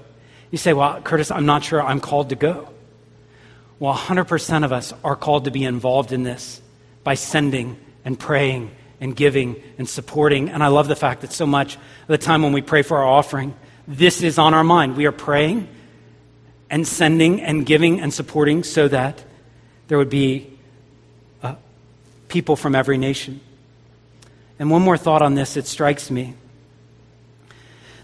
You 0.51 0.59
say, 0.59 0.73
Well, 0.73 1.01
Curtis, 1.03 1.31
I'm 1.31 1.47
not 1.47 1.65
sure 1.65 1.83
I'm 1.83 2.01
called 2.01 2.31
to 2.31 2.37
go. 2.37 2.69
Well, 3.79 3.95
100% 3.95 4.65
of 4.65 4.73
us 4.73 4.93
are 5.03 5.17
called 5.17 5.45
to 5.45 5.51
be 5.51 5.65
involved 5.65 6.13
in 6.13 6.23
this 6.23 6.61
by 7.03 7.15
sending 7.15 7.79
and 8.05 8.19
praying 8.19 8.71
and 9.01 9.17
giving 9.17 9.63
and 9.79 9.89
supporting. 9.89 10.51
And 10.51 10.63
I 10.63 10.67
love 10.67 10.87
the 10.87 10.97
fact 10.97 11.23
that 11.23 11.33
so 11.33 11.47
much 11.47 11.77
of 11.77 12.09
the 12.09 12.19
time 12.19 12.43
when 12.43 12.53
we 12.53 12.61
pray 12.61 12.83
for 12.83 12.99
our 12.99 13.07
offering, 13.07 13.55
this 13.89 14.23
is 14.23 14.39
on 14.39 14.53
our 14.53 14.65
mind. 14.65 14.97
We 14.97 15.07
are 15.07 15.13
praying 15.13 15.69
and 16.69 16.87
sending 16.87 17.41
and 17.41 17.65
giving 17.65 18.01
and 18.01 18.13
supporting 18.13 18.63
so 18.65 18.87
that 18.89 19.25
there 19.89 19.97
would 19.97 20.11
be 20.11 20.59
uh, 21.43 21.55
people 22.29 22.55
from 22.55 22.75
every 22.75 22.99
nation. 22.99 23.41
And 24.59 24.71
one 24.71 24.83
more 24.83 24.99
thought 24.99 25.23
on 25.23 25.35
this, 25.35 25.57
it 25.57 25.67
strikes 25.67 26.11
me 26.11 26.35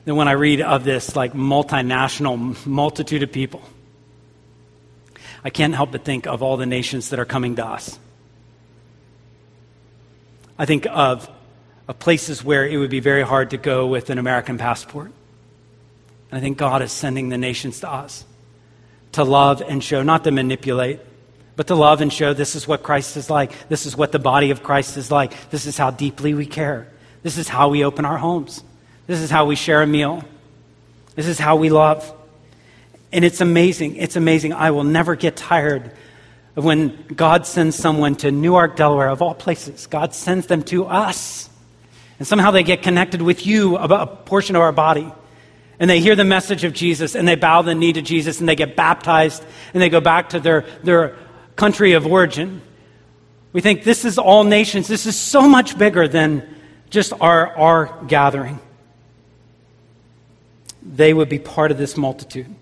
that 0.07 0.15
when 0.15 0.29
I 0.29 0.33
read 0.33 0.63
of 0.63 0.85
this 0.85 1.15
like 1.15 1.35
multinational 1.35 2.65
multitude 2.65 3.23
of 3.23 3.31
people, 3.31 3.63
I 5.45 5.51
can't 5.51 5.75
help 5.75 5.93
but 5.93 6.05
think 6.05 6.27
of 6.27 6.43
all 6.43 6.57
the 6.57 6.65
nations 6.65 7.11
that 7.11 7.19
are 7.19 7.25
coming 7.25 7.57
to 7.57 7.67
us. 7.67 7.99
I 10.59 10.65
think 10.65 10.87
of, 10.87 11.29
of 11.87 11.99
places 11.99 12.43
where 12.43 12.67
it 12.67 12.79
would 12.79 12.89
be 12.89 13.01
very 13.01 13.23
hard 13.23 13.51
to 13.51 13.57
go 13.59 13.89
with 13.89 14.09
an 14.09 14.19
American 14.19 14.59
passport. 14.59 15.13
And 16.31 16.39
I 16.39 16.41
think 16.41 16.57
God 16.57 16.83
is 16.83 16.93
sending 16.93 17.29
the 17.29 17.39
nations 17.39 17.81
to 17.81 17.91
us 17.91 18.25
to 19.13 19.25
love 19.25 19.61
and 19.61 19.83
show, 19.83 20.03
not 20.03 20.25
to 20.25 20.31
manipulate, 20.31 21.01
but 21.57 21.67
to 21.67 21.75
love 21.75 22.01
and 22.01 22.13
show 22.13 22.33
this 22.33 22.55
is 22.55 22.69
what 22.69 22.83
Christ 22.83 23.17
is 23.17 23.29
like. 23.29 23.69
This 23.69 23.87
is 23.87 23.97
what 23.97 24.13
the 24.13 24.19
body 24.19 24.51
of 24.51 24.63
Christ 24.63 24.97
is 24.97 25.11
like. 25.11 25.51
This 25.51 25.67
is 25.67 25.77
how 25.77 25.91
deeply 25.91 26.33
we 26.35 26.47
care. 26.47 26.87
This 27.23 27.39
is 27.39 27.49
how 27.49 27.71
we 27.71 27.85
open 27.85 28.05
our 28.05 28.19
homes. 28.19 28.63
This 29.07 29.21
is 29.21 29.31
how 29.31 29.47
we 29.47 29.57
share 29.57 29.83
a 29.83 29.87
meal. 29.87 30.25
This 31.15 31.27
is 31.27 31.39
how 31.39 31.57
we 31.57 31.71
love. 31.71 32.13
And 33.13 33.25
it's 33.25 33.41
amazing. 33.41 33.97
It's 33.97 34.17
amazing. 34.17 34.53
I 34.53 34.73
will 34.73 34.85
never 34.85 35.15
get 35.15 35.37
tired 35.37 35.93
of 36.57 36.65
when 36.65 37.07
God 37.09 37.47
sends 37.47 37.77
someone 37.77 38.17
to 38.17 38.31
Newark, 38.31 38.77
Delaware, 38.77 39.09
of 39.09 39.23
all 39.23 39.35
places. 39.35 39.87
God 39.87 40.15
sends 40.15 40.47
them 40.47 40.63
to 40.65 40.87
us. 40.87 41.49
And 42.19 42.27
somehow 42.27 42.51
they 42.51 42.63
get 42.63 42.83
connected 42.83 43.23
with 43.23 43.47
you, 43.47 43.77
a 43.77 44.07
portion 44.07 44.57
of 44.57 44.63
our 44.63 44.73
body. 44.73 45.13
And 45.79 45.91
they 45.91 46.01
hear 46.01 46.17
the 46.17 46.25
message 46.25 46.65
of 46.65 46.73
Jesus 46.73 47.15
and 47.15 47.29
they 47.29 47.35
bow 47.35 47.63
the 47.63 47.75
knee 47.75 47.93
to 47.93 48.03
Jesus 48.03 48.41
and 48.41 48.49
they 48.49 48.57
get 48.57 48.77
baptized 48.77 49.45
and 49.75 49.83
they 49.83 49.91
go 49.91 50.01
back 50.01 50.31
to 50.31 50.41
their, 50.41 50.63
their 50.83 51.17
country 51.55 51.93
of 51.93 52.07
origin. 52.07 52.63
We 53.53 53.61
think 53.61 53.85
this 53.85 54.07
is 54.07 54.19
all 54.19 54.45
nations. 54.45 54.89
This 54.89 55.05
is 55.05 55.17
so 55.19 55.47
much 55.47 55.77
bigger 55.77 56.09
than 56.09 56.47
just 56.89 57.13
our, 57.21 57.55
our 57.57 58.05
gathering. 58.07 58.59
They 60.95 61.13
would 61.13 61.29
be 61.29 61.39
part 61.39 61.71
of 61.71 61.79
this 61.79 61.97
multitude 61.97 62.55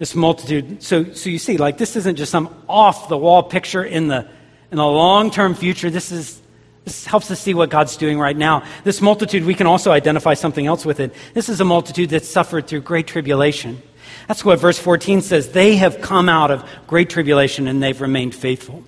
this 0.00 0.14
multitude. 0.14 0.82
So, 0.82 1.12
so 1.12 1.28
you 1.28 1.38
see, 1.38 1.58
like, 1.58 1.76
this 1.76 1.94
isn't 1.94 2.16
just 2.16 2.32
some 2.32 2.52
off 2.66 3.10
the 3.10 3.18
wall 3.18 3.42
picture 3.42 3.84
in 3.84 4.08
the, 4.08 4.26
in 4.72 4.78
the 4.78 4.86
long 4.86 5.30
term 5.30 5.54
future. 5.54 5.90
This 5.90 6.10
is, 6.10 6.40
this 6.86 7.04
helps 7.04 7.30
us 7.30 7.38
see 7.38 7.52
what 7.52 7.68
God's 7.68 7.98
doing 7.98 8.18
right 8.18 8.36
now. 8.36 8.64
This 8.82 9.02
multitude, 9.02 9.44
we 9.44 9.52
can 9.52 9.66
also 9.66 9.92
identify 9.92 10.32
something 10.32 10.66
else 10.66 10.86
with 10.86 11.00
it. 11.00 11.14
This 11.34 11.50
is 11.50 11.60
a 11.60 11.66
multitude 11.66 12.10
that 12.10 12.24
suffered 12.24 12.66
through 12.66 12.80
great 12.80 13.06
tribulation. 13.06 13.82
That's 14.26 14.42
what 14.42 14.58
verse 14.58 14.78
14 14.78 15.20
says. 15.20 15.50
They 15.50 15.76
have 15.76 16.00
come 16.00 16.30
out 16.30 16.50
of 16.50 16.64
great 16.86 17.10
tribulation 17.10 17.68
and 17.68 17.82
they've 17.82 18.00
remained 18.00 18.34
faithful. 18.34 18.82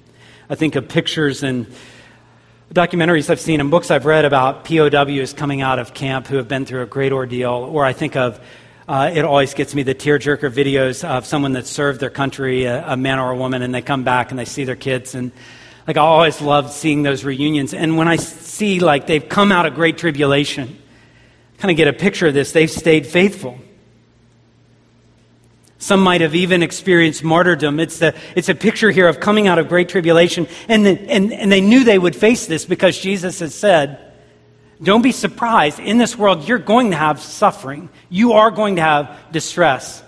I 0.49 0.55
think 0.55 0.77
of 0.77 0.89
pictures 0.89 1.43
and 1.43 1.67
documentaries 2.73 3.29
I've 3.29 3.41
seen 3.41 3.61
and 3.61 3.71
books 3.71 3.91
I've 3.91 4.07
read 4.07 4.25
about 4.25 4.65
POWs 4.65 5.35
coming 5.35 5.61
out 5.61 5.79
of 5.79 5.93
camp 5.93 6.27
who 6.27 6.37
have 6.37 6.49
been 6.49 6.65
through 6.65 6.83
a 6.83 6.87
great 6.87 7.13
ordeal, 7.13 7.53
or 7.53 7.85
I 7.85 7.93
think 7.93 8.17
of 8.17 8.41
uh, 8.89 9.11
it 9.15 9.27
always 9.27 9.53
gets 9.53 9.75
me 9.75 9.83
the 9.83 9.95
tearjerker 9.95 10.51
videos 10.51 11.07
of 11.07 11.27
someone 11.27 11.53
that 11.53 11.67
served 11.67 12.01
their 12.01 12.11
country, 12.11 12.65
a, 12.65 12.93
a, 12.93 12.97
man 12.97 13.19
or 13.19 13.31
a 13.31 13.37
woman, 13.37 13.61
and 13.61 13.75
they 13.75 13.83
come 13.83 14.05
back 14.05 14.31
and 14.31 14.39
they 14.39 14.47
see 14.47 14.65
their 14.65 14.77
kids. 14.77 15.15
And 15.15 15.33
like 15.87 15.99
I 15.99 16.01
always 16.01 16.41
love 16.41 16.73
seeing 16.73 17.03
those 17.03 17.25
reunions. 17.25 17.75
And 17.75 17.99
when 17.99 18.09
I 18.09 18.17
see 18.17 18.81
like 18.81 19.07
they've 19.07 19.29
come 19.29 19.53
out 19.53 19.67
of 19.67 19.75
great 19.75 19.99
tribulation, 19.99 20.79
kind 21.59 21.71
of 21.71 21.77
get 21.77 21.89
a 21.89 21.93
picture 21.93 22.29
of 22.29 22.35
this. 22.35 22.53
They've 22.53 22.71
stayed 22.71 23.07
faithful. 23.07 23.59
Some 25.83 25.99
might 25.99 26.21
have 26.21 26.37
even 26.37 26.63
experienced 26.63 27.25
martyrdom. 27.25 27.81
It's, 27.81 27.99
the, 27.99 28.15
it's 28.37 28.49
a 28.49 28.55
picture 28.55 28.93
here 28.93 29.09
of 29.09 29.19
coming 29.19 29.49
out 29.49 29.59
of 29.59 29.69
great 29.69 29.89
tribulation. 29.89 30.47
And, 30.69 30.87
the, 30.87 30.93
and, 31.11 31.33
and 31.33 31.51
they 31.51 31.61
knew 31.61 31.83
they 31.83 31.99
would 31.99 32.15
face 32.15 32.47
this 32.47 32.65
because 32.65 32.97
Jesus 32.97 33.41
has 33.41 33.53
said, 33.53 33.99
don't 34.81 35.03
be 35.03 35.11
surprised. 35.11 35.81
In 35.81 35.99
this 35.99 36.17
world, 36.17 36.47
you're 36.47 36.59
going 36.59 36.93
to 36.93 36.97
have 36.97 37.21
suffering. 37.21 37.89
You 38.11 38.35
are 38.35 38.53
going 38.53 38.77
to 38.77 38.83
have 38.83 39.19
distress. 39.33 40.05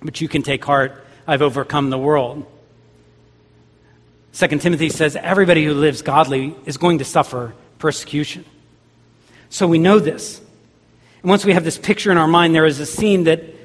But 0.00 0.20
you 0.20 0.28
can 0.28 0.42
take 0.42 0.64
heart. 0.64 1.04
I've 1.26 1.42
overcome 1.42 1.90
the 1.90 1.98
world. 1.98 2.46
Second 4.30 4.60
Timothy 4.60 4.90
says 4.90 5.16
everybody 5.16 5.64
who 5.64 5.74
lives 5.74 6.02
godly 6.02 6.54
is 6.64 6.76
going 6.76 6.98
to 6.98 7.04
suffer 7.04 7.54
persecution. 7.80 8.44
So 9.50 9.66
we 9.66 9.78
know 9.80 9.98
this. 9.98 10.40
And 11.22 11.28
once 11.28 11.44
we 11.44 11.54
have 11.54 11.64
this 11.64 11.76
picture 11.76 12.12
in 12.12 12.18
our 12.18 12.28
mind, 12.28 12.54
there 12.54 12.66
is 12.66 12.78
a 12.78 12.86
scene 12.86 13.24
that 13.24 13.55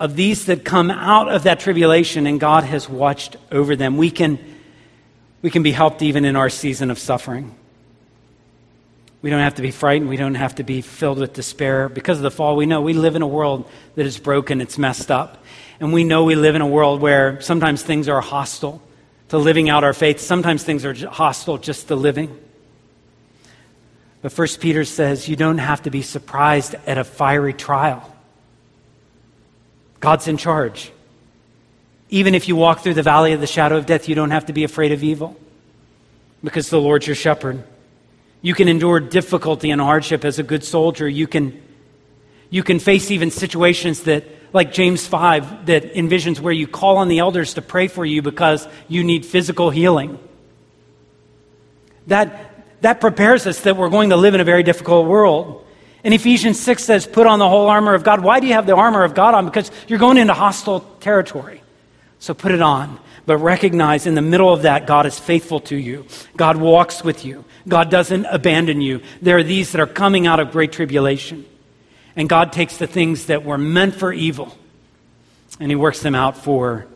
of 0.00 0.16
these 0.16 0.46
that 0.46 0.64
come 0.64 0.90
out 0.90 1.30
of 1.30 1.42
that 1.42 1.60
tribulation 1.60 2.26
and 2.26 2.40
God 2.40 2.64
has 2.64 2.88
watched 2.88 3.36
over 3.52 3.76
them. 3.76 3.98
We 3.98 4.10
can, 4.10 4.38
we 5.42 5.50
can 5.50 5.62
be 5.62 5.72
helped 5.72 6.00
even 6.00 6.24
in 6.24 6.36
our 6.36 6.48
season 6.48 6.90
of 6.90 6.98
suffering. 6.98 7.54
We 9.20 9.28
don't 9.28 9.40
have 9.40 9.56
to 9.56 9.62
be 9.62 9.70
frightened. 9.70 10.08
We 10.08 10.16
don't 10.16 10.36
have 10.36 10.54
to 10.54 10.62
be 10.62 10.80
filled 10.80 11.18
with 11.18 11.34
despair. 11.34 11.90
Because 11.90 12.16
of 12.16 12.22
the 12.22 12.30
fall, 12.30 12.56
we 12.56 12.64
know 12.64 12.80
we 12.80 12.94
live 12.94 13.14
in 13.14 13.20
a 13.20 13.28
world 13.28 13.68
that 13.94 14.06
is 14.06 14.18
broken, 14.18 14.62
it's 14.62 14.78
messed 14.78 15.10
up. 15.10 15.44
And 15.78 15.92
we 15.92 16.02
know 16.02 16.24
we 16.24 16.34
live 16.34 16.54
in 16.54 16.62
a 16.62 16.66
world 16.66 17.02
where 17.02 17.38
sometimes 17.42 17.82
things 17.82 18.08
are 18.08 18.22
hostile 18.22 18.82
to 19.28 19.36
living 19.36 19.68
out 19.68 19.84
our 19.84 19.92
faith, 19.92 20.18
sometimes 20.18 20.64
things 20.64 20.86
are 20.86 20.94
hostile 21.06 21.58
just 21.58 21.88
to 21.88 21.94
living. 21.94 22.36
But 24.22 24.32
First 24.32 24.60
Peter 24.60 24.86
says 24.86 25.28
you 25.28 25.36
don't 25.36 25.58
have 25.58 25.82
to 25.82 25.90
be 25.90 26.00
surprised 26.00 26.74
at 26.86 26.96
a 26.96 27.04
fiery 27.04 27.52
trial. 27.52 28.16
God's 30.00 30.26
in 30.26 30.36
charge. 30.36 30.90
Even 32.08 32.34
if 32.34 32.48
you 32.48 32.56
walk 32.56 32.80
through 32.80 32.94
the 32.94 33.02
valley 33.02 33.32
of 33.32 33.40
the 33.40 33.46
shadow 33.46 33.76
of 33.76 33.86
death, 33.86 34.08
you 34.08 34.14
don't 34.14 34.30
have 34.30 34.46
to 34.46 34.52
be 34.52 34.64
afraid 34.64 34.92
of 34.92 35.04
evil 35.04 35.36
because 36.42 36.70
the 36.70 36.80
Lord's 36.80 37.06
your 37.06 37.14
shepherd. 37.14 37.62
You 38.42 38.54
can 38.54 38.68
endure 38.68 39.00
difficulty 39.00 39.70
and 39.70 39.80
hardship 39.80 40.24
as 40.24 40.38
a 40.38 40.42
good 40.42 40.64
soldier. 40.64 41.06
You 41.06 41.26
can, 41.26 41.62
you 42.48 42.62
can 42.62 42.78
face 42.78 43.10
even 43.10 43.30
situations 43.30 44.04
that, 44.04 44.24
like 44.52 44.72
James 44.72 45.06
5, 45.06 45.66
that 45.66 45.94
envisions 45.94 46.40
where 46.40 46.52
you 46.52 46.66
call 46.66 46.96
on 46.96 47.08
the 47.08 47.18
elders 47.18 47.54
to 47.54 47.62
pray 47.62 47.86
for 47.86 48.04
you 48.04 48.22
because 48.22 48.66
you 48.88 49.04
need 49.04 49.26
physical 49.26 49.70
healing. 49.70 50.18
That, 52.06 52.64
that 52.80 53.00
prepares 53.00 53.46
us 53.46 53.60
that 53.60 53.76
we're 53.76 53.90
going 53.90 54.10
to 54.10 54.16
live 54.16 54.34
in 54.34 54.40
a 54.40 54.44
very 54.44 54.62
difficult 54.62 55.06
world. 55.06 55.66
And 56.02 56.14
Ephesians 56.14 56.58
6 56.60 56.82
says, 56.82 57.06
put 57.06 57.26
on 57.26 57.38
the 57.38 57.48
whole 57.48 57.68
armor 57.68 57.94
of 57.94 58.04
God. 58.04 58.20
Why 58.20 58.40
do 58.40 58.46
you 58.46 58.54
have 58.54 58.66
the 58.66 58.74
armor 58.74 59.04
of 59.04 59.14
God 59.14 59.34
on? 59.34 59.44
Because 59.44 59.70
you're 59.86 59.98
going 59.98 60.16
into 60.16 60.34
hostile 60.34 60.80
territory. 61.00 61.62
So 62.18 62.34
put 62.34 62.52
it 62.52 62.62
on. 62.62 62.98
But 63.26 63.38
recognize 63.38 64.06
in 64.06 64.14
the 64.14 64.22
middle 64.22 64.52
of 64.52 64.62
that, 64.62 64.86
God 64.86 65.06
is 65.06 65.18
faithful 65.18 65.60
to 65.60 65.76
you. 65.76 66.06
God 66.36 66.56
walks 66.56 67.04
with 67.04 67.24
you. 67.24 67.44
God 67.68 67.90
doesn't 67.90 68.24
abandon 68.24 68.80
you. 68.80 69.02
There 69.20 69.36
are 69.36 69.42
these 69.42 69.72
that 69.72 69.80
are 69.80 69.86
coming 69.86 70.26
out 70.26 70.40
of 70.40 70.52
great 70.52 70.72
tribulation. 70.72 71.44
And 72.16 72.28
God 72.28 72.52
takes 72.52 72.78
the 72.78 72.86
things 72.86 73.26
that 73.26 73.44
were 73.44 73.58
meant 73.58 73.94
for 73.94 74.12
evil 74.12 74.56
and 75.60 75.70
He 75.70 75.76
works 75.76 76.00
them 76.00 76.14
out 76.14 76.36
for 76.36 76.86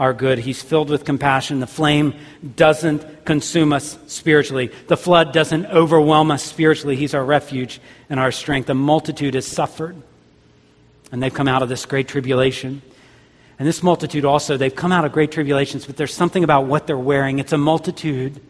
our 0.00 0.14
good. 0.14 0.38
He's 0.38 0.62
filled 0.62 0.88
with 0.88 1.04
compassion. 1.04 1.60
The 1.60 1.66
flame 1.66 2.14
doesn't 2.56 3.26
consume 3.26 3.74
us 3.74 3.98
spiritually, 4.06 4.72
the 4.88 4.96
flood 4.96 5.32
doesn't 5.32 5.66
overwhelm 5.66 6.30
us 6.30 6.42
spiritually. 6.42 6.96
He's 6.96 7.14
our 7.14 7.24
refuge 7.24 7.80
and 8.08 8.18
our 8.18 8.32
strength. 8.32 8.70
A 8.70 8.74
multitude 8.74 9.34
has 9.34 9.46
suffered, 9.46 9.94
and 11.12 11.22
they've 11.22 11.32
come 11.32 11.46
out 11.46 11.62
of 11.62 11.68
this 11.68 11.84
great 11.84 12.08
tribulation. 12.08 12.80
And 13.58 13.68
this 13.68 13.82
multitude 13.82 14.24
also, 14.24 14.56
they've 14.56 14.74
come 14.74 14.90
out 14.90 15.04
of 15.04 15.12
great 15.12 15.32
tribulations, 15.32 15.84
but 15.84 15.98
there's 15.98 16.14
something 16.14 16.42
about 16.42 16.64
what 16.64 16.86
they're 16.86 16.96
wearing. 16.96 17.38
It's 17.38 17.52
a 17.52 17.58
multitude, 17.58 18.40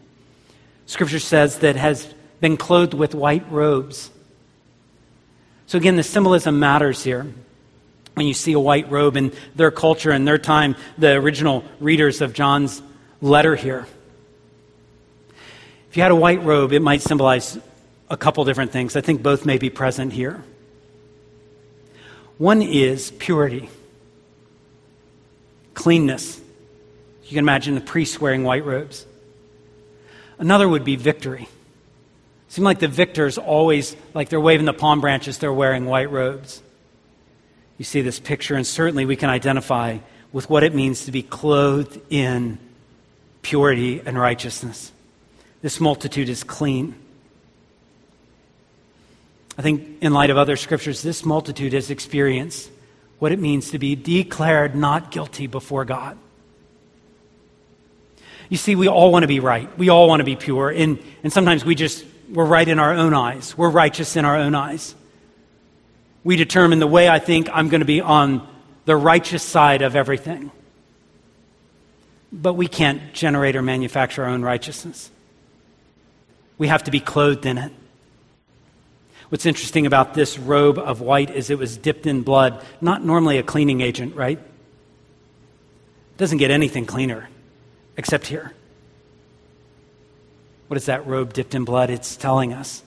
Scripture 0.87 1.19
says, 1.19 1.59
that 1.59 1.75
has 1.75 2.15
been 2.41 2.57
clothed 2.57 2.95
with 2.95 3.13
white 3.13 3.45
robes. 3.51 4.11
So 5.67 5.79
again, 5.79 5.97
the 5.97 6.05
symbolism 6.05 6.61
matters 6.61 7.03
here. 7.03 7.27
When 8.15 8.27
you 8.27 8.35
see 8.35 8.53
a 8.53 8.61
white 8.61 8.91
robe 8.91 9.17
in 9.17 9.33
their 9.55 9.71
culture 9.71 10.11
and 10.11 10.27
their 10.27 10.39
time, 10.39 10.77
the 10.99 11.13
original 11.13 11.65
readers 11.79 12.21
of 12.21 12.35
John's 12.35 12.83
letter 13.21 13.57
here. 13.57 13.87
If 15.91 15.97
you 15.97 16.03
had 16.03 16.13
a 16.13 16.17
white 16.17 16.43
robe, 16.43 16.73
it 16.73 16.81
might 16.81 17.03
symbolize 17.03 17.59
a 18.09 18.17
couple 18.17 18.45
different 18.45 18.73
things. 18.73 18.97
I 18.97 19.01
think 19.01 19.23
both 19.23 19.47
may 19.47 19.59
be 19.59 19.71
present 19.71 20.13
here. 20.13 20.43
One 22.39 22.63
is 22.63 23.11
purity 23.13 23.71
cleanness. 25.81 26.39
You 27.25 27.31
can 27.31 27.39
imagine 27.39 27.75
the 27.75 27.81
priests 27.81 28.21
wearing 28.21 28.45
white 28.45 28.67
robes. 28.67 29.07
Another 30.39 30.69
would 30.69 30.85
be 30.85 30.97
victory. 30.97 31.45
It 31.45 32.53
seems 32.53 32.67
like 32.67 32.81
the 32.81 32.89
victors 32.89 33.39
always, 33.39 33.97
like 34.13 34.29
they're 34.29 34.41
waving 34.41 34.67
the 34.67 34.75
palm 34.75 35.01
branches, 35.01 35.39
they're 35.39 35.53
wearing 35.53 35.87
white 35.87 36.11
robes. 36.11 36.61
You 37.81 37.85
see 37.85 38.03
this 38.03 38.21
picture, 38.21 38.57
and 38.57 38.67
certainly 38.67 39.07
we 39.07 39.17
can 39.17 39.31
identify 39.31 40.01
with 40.33 40.51
what 40.51 40.65
it 40.65 40.75
means 40.75 41.07
to 41.07 41.13
be 41.13 41.23
clothed 41.23 41.99
in 42.11 42.59
purity 43.41 44.03
and 44.05 44.21
righteousness. 44.21 44.93
This 45.63 45.81
multitude 45.81 46.29
is 46.29 46.45
clean. 46.45 46.95
I 49.57 49.63
think, 49.63 50.03
in 50.03 50.13
light 50.13 50.29
of 50.29 50.37
other 50.37 50.57
scriptures, 50.57 51.01
this 51.01 51.25
multitude 51.25 51.73
has 51.73 51.91
experienced 51.91 52.71
what 53.19 53.33
it 53.33 53.39
means 53.39 53.71
to 53.71 53.79
be 53.79 53.97
declared 53.97 54.75
not 54.75 55.11
guilty 55.11 55.47
before 55.47 55.87
God. 55.87 56.19
You 58.51 58.59
see, 58.59 58.77
we 58.77 58.89
all 58.89 59.11
want 59.11 59.23
to 59.23 59.27
be 59.27 59.41
right. 59.41 59.75
We 59.79 59.89
all 59.89 60.07
want 60.07 60.21
to 60.21 60.25
be 60.25 60.37
pure. 60.37 60.69
And, 60.69 61.03
and 61.23 61.33
sometimes 61.33 61.65
we 61.65 61.75
just, 61.77 62.05
we're 62.29 62.45
right 62.45 62.69
in 62.69 62.79
our 62.79 62.93
own 62.93 63.15
eyes. 63.15 63.57
We're 63.57 63.71
righteous 63.71 64.17
in 64.17 64.27
our 64.27 64.37
own 64.37 64.55
eyes. 64.55 64.95
We 66.23 66.37
determine 66.37 66.79
the 66.79 66.87
way 66.87 67.09
I 67.09 67.19
think 67.19 67.49
I'm 67.53 67.69
going 67.69 67.81
to 67.81 67.87
be 67.87 68.01
on 68.01 68.47
the 68.85 68.97
righteous 68.97 69.43
side 69.43 69.83
of 69.83 69.97
everything. 69.97 70.51
But 72.33 72.55
we 72.55 72.67
can't 72.69 73.13
generate 73.13 73.57
or 73.57 73.63
manufacture 73.63 74.25
our 74.25 74.31
own 74.31 74.43
righteousness. 74.43 75.11
We 76.59 76.69
have 76.69 76.85
to 76.85 76.91
be 76.91 77.01
clothed 77.01 77.47
in 77.47 77.59
it. 77.59 77.73
What's 79.31 79.47
interesting 79.47 79.87
about 79.87 80.15
this 80.15 80.39
robe 80.39 80.79
of 80.79 81.01
white 81.01 81.31
is 81.31 81.51
it 81.51 81.59
was 81.59 81.77
dipped 81.77 82.07
in 82.07 82.23
blood, 82.23 82.65
not 82.81 83.05
normally 83.05 83.39
a 83.39 83.43
cleaning 83.43 83.81
agent, 83.81 84.17
right? 84.17 84.39
It 84.39 86.19
doesn't 86.19 86.39
get 86.39 86.51
anything 86.51 86.85
cleaner 86.85 87.29
except 87.97 88.27
here. 88.27 88.53
What 90.67 90.77
is 90.77 90.87
that 90.87 91.07
robe 91.07 91.33
dipped 91.33 91.55
in 91.55 91.65
blood? 91.65 91.91
It's 91.91 92.17
telling 92.17 92.53
us 92.53 92.83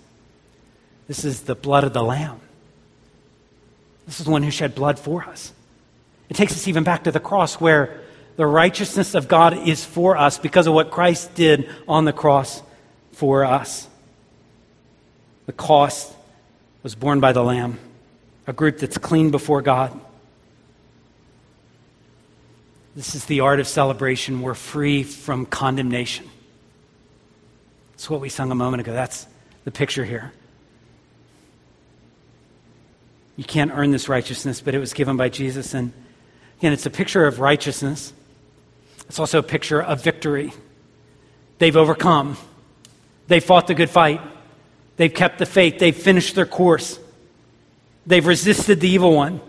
this 1.07 1.25
is 1.25 1.41
the 1.41 1.55
blood 1.55 1.83
of 1.83 1.93
the 1.93 2.03
Lamb. 2.03 2.39
This 4.05 4.19
is 4.19 4.25
the 4.25 4.31
one 4.31 4.43
who 4.43 4.51
shed 4.51 4.75
blood 4.75 4.99
for 4.99 5.23
us. 5.23 5.53
It 6.29 6.35
takes 6.35 6.53
us 6.53 6.67
even 6.67 6.83
back 6.83 7.03
to 7.05 7.11
the 7.11 7.19
cross 7.19 7.55
where 7.55 8.01
the 8.35 8.45
righteousness 8.45 9.15
of 9.15 9.27
God 9.27 9.67
is 9.67 9.85
for 9.85 10.17
us 10.17 10.37
because 10.37 10.67
of 10.67 10.73
what 10.73 10.91
Christ 10.91 11.35
did 11.35 11.69
on 11.87 12.05
the 12.05 12.13
cross 12.13 12.61
for 13.11 13.45
us. 13.45 13.87
The 15.45 15.53
cost 15.53 16.13
was 16.81 16.95
borne 16.95 17.19
by 17.19 17.33
the 17.33 17.43
Lamb, 17.43 17.79
a 18.47 18.53
group 18.53 18.79
that's 18.79 18.97
clean 18.97 19.31
before 19.31 19.61
God. 19.61 19.99
This 22.95 23.15
is 23.15 23.25
the 23.25 23.39
art 23.39 23.59
of 23.59 23.67
celebration. 23.67 24.41
We're 24.41 24.53
free 24.53 25.03
from 25.03 25.45
condemnation. 25.45 26.29
That's 27.91 28.09
what 28.09 28.21
we 28.21 28.29
sung 28.29 28.51
a 28.51 28.55
moment 28.55 28.81
ago. 28.81 28.93
That's 28.93 29.25
the 29.63 29.71
picture 29.71 30.05
here. 30.05 30.31
You 33.35 33.43
can't 33.43 33.71
earn 33.73 33.91
this 33.91 34.07
righteousness, 34.09 34.61
but 34.61 34.75
it 34.75 34.79
was 34.79 34.93
given 34.93 35.17
by 35.17 35.29
Jesus. 35.29 35.73
And 35.73 35.91
again, 36.59 36.73
it's 36.73 36.85
a 36.85 36.91
picture 36.91 37.25
of 37.25 37.39
righteousness. 37.39 38.13
It's 39.07 39.19
also 39.19 39.39
a 39.39 39.43
picture 39.43 39.81
of 39.81 40.03
victory. 40.03 40.53
They've 41.59 41.75
overcome, 41.75 42.37
They've 43.27 43.43
fought 43.43 43.67
the 43.67 43.73
good 43.73 43.89
fight. 43.89 44.21
They've 44.97 45.13
kept 45.13 45.39
the 45.39 45.45
faith. 45.45 45.79
They've 45.79 45.95
finished 45.95 46.35
their 46.35 46.45
course. 46.45 46.99
They've 48.05 48.25
resisted 48.25 48.79
the 48.79 48.89
evil 48.89 49.15
one. 49.15 49.41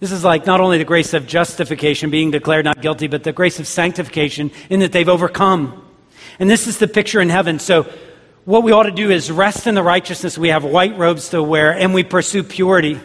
This 0.00 0.12
is 0.12 0.22
like 0.22 0.44
not 0.44 0.60
only 0.60 0.76
the 0.76 0.84
grace 0.84 1.14
of 1.14 1.26
justification, 1.26 2.10
being 2.10 2.30
declared 2.30 2.66
not 2.66 2.82
guilty, 2.82 3.06
but 3.06 3.24
the 3.24 3.32
grace 3.32 3.58
of 3.58 3.66
sanctification 3.66 4.50
in 4.68 4.80
that 4.80 4.92
they've 4.92 5.08
overcome. 5.08 5.82
And 6.38 6.50
this 6.50 6.66
is 6.66 6.78
the 6.78 6.88
picture 6.88 7.20
in 7.20 7.30
heaven. 7.30 7.58
So, 7.58 7.90
what 8.44 8.62
we 8.62 8.72
ought 8.72 8.84
to 8.84 8.90
do 8.90 9.10
is 9.10 9.30
rest 9.30 9.66
in 9.66 9.74
the 9.74 9.82
righteousness. 9.82 10.36
We 10.36 10.48
have 10.48 10.64
white 10.64 10.98
robes 10.98 11.30
to 11.30 11.42
wear, 11.42 11.72
and 11.72 11.94
we 11.94 12.04
pursue 12.04 12.42
purity 12.42 13.00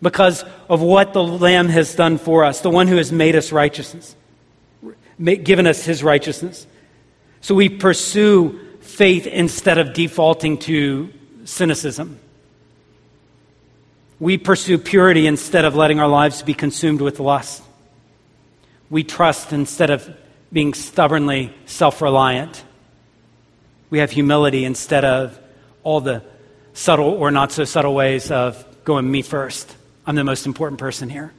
because 0.00 0.44
of 0.68 0.80
what 0.80 1.12
the 1.12 1.22
Lamb 1.22 1.68
has 1.68 1.94
done 1.94 2.18
for 2.18 2.44
us, 2.44 2.60
the 2.60 2.70
one 2.70 2.86
who 2.86 2.96
has 2.96 3.10
made 3.10 3.34
us 3.34 3.50
righteousness, 3.50 4.14
given 5.20 5.66
us 5.66 5.84
his 5.84 6.04
righteousness. 6.04 6.66
So 7.40 7.54
we 7.54 7.68
pursue 7.68 8.60
faith 8.80 9.26
instead 9.26 9.78
of 9.78 9.92
defaulting 9.92 10.58
to 10.58 11.12
cynicism. 11.44 12.20
We 14.20 14.38
pursue 14.38 14.78
purity 14.78 15.26
instead 15.26 15.64
of 15.64 15.74
letting 15.74 16.00
our 16.00 16.08
lives 16.08 16.42
be 16.42 16.54
consumed 16.54 17.00
with 17.00 17.20
lust. 17.20 17.62
We 18.90 19.04
trust 19.04 19.52
instead 19.52 19.90
of 19.90 20.08
being 20.52 20.74
stubbornly 20.74 21.54
self 21.66 22.00
reliant. 22.00 22.64
We 23.90 23.98
have 23.98 24.10
humility 24.10 24.64
instead 24.64 25.04
of 25.04 25.38
all 25.82 26.00
the 26.00 26.22
subtle 26.74 27.10
or 27.10 27.30
not 27.30 27.52
so 27.52 27.64
subtle 27.64 27.94
ways 27.94 28.30
of 28.30 28.64
going 28.84 29.10
me 29.10 29.22
first. 29.22 29.74
I'm 30.06 30.14
the 30.14 30.24
most 30.24 30.46
important 30.46 30.78
person 30.78 31.08
here. 31.08 31.32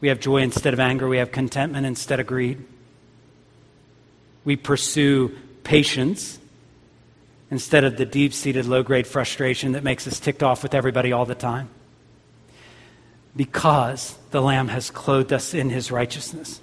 We 0.00 0.08
have 0.08 0.20
joy 0.20 0.38
instead 0.38 0.74
of 0.74 0.80
anger. 0.80 1.08
We 1.08 1.18
have 1.18 1.30
contentment 1.30 1.86
instead 1.86 2.18
of 2.20 2.26
greed. 2.26 2.64
We 4.44 4.56
pursue 4.56 5.36
patience 5.62 6.38
instead 7.50 7.84
of 7.84 7.96
the 7.96 8.04
deep 8.04 8.32
seated 8.32 8.66
low 8.66 8.82
grade 8.82 9.06
frustration 9.06 9.72
that 9.72 9.84
makes 9.84 10.08
us 10.08 10.18
ticked 10.18 10.42
off 10.42 10.62
with 10.62 10.74
everybody 10.74 11.12
all 11.12 11.24
the 11.24 11.34
time. 11.34 11.68
Because 13.36 14.18
the 14.30 14.40
Lamb 14.40 14.68
has 14.68 14.90
clothed 14.90 15.32
us 15.32 15.54
in 15.54 15.70
his 15.70 15.90
righteousness. 15.90 16.60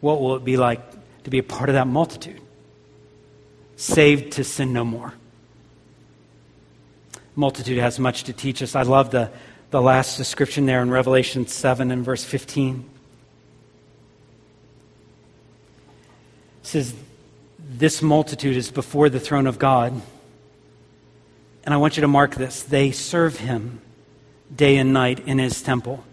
What 0.00 0.20
will 0.20 0.36
it 0.36 0.44
be 0.44 0.56
like 0.56 0.80
to 1.24 1.30
be 1.30 1.38
a 1.38 1.42
part 1.42 1.68
of 1.68 1.74
that 1.74 1.86
multitude? 1.86 2.40
Saved 3.80 4.32
to 4.32 4.44
sin 4.44 4.74
no 4.74 4.84
more. 4.84 5.14
Multitude 7.34 7.78
has 7.78 7.98
much 7.98 8.24
to 8.24 8.34
teach 8.34 8.62
us. 8.62 8.76
I 8.76 8.82
love 8.82 9.10
the, 9.10 9.30
the 9.70 9.80
last 9.80 10.18
description 10.18 10.66
there 10.66 10.82
in 10.82 10.90
Revelation 10.90 11.46
7 11.46 11.90
and 11.90 12.04
verse 12.04 12.22
15. 12.22 12.84
It 16.62 16.66
says, 16.66 16.94
This 17.58 18.02
multitude 18.02 18.54
is 18.54 18.70
before 18.70 19.08
the 19.08 19.18
throne 19.18 19.46
of 19.46 19.58
God. 19.58 19.98
And 21.64 21.72
I 21.72 21.78
want 21.78 21.96
you 21.96 22.02
to 22.02 22.08
mark 22.08 22.34
this. 22.34 22.62
They 22.62 22.90
serve 22.90 23.38
him 23.38 23.80
day 24.54 24.76
and 24.76 24.92
night 24.92 25.20
in 25.20 25.38
his 25.38 25.62
temple. 25.62 26.04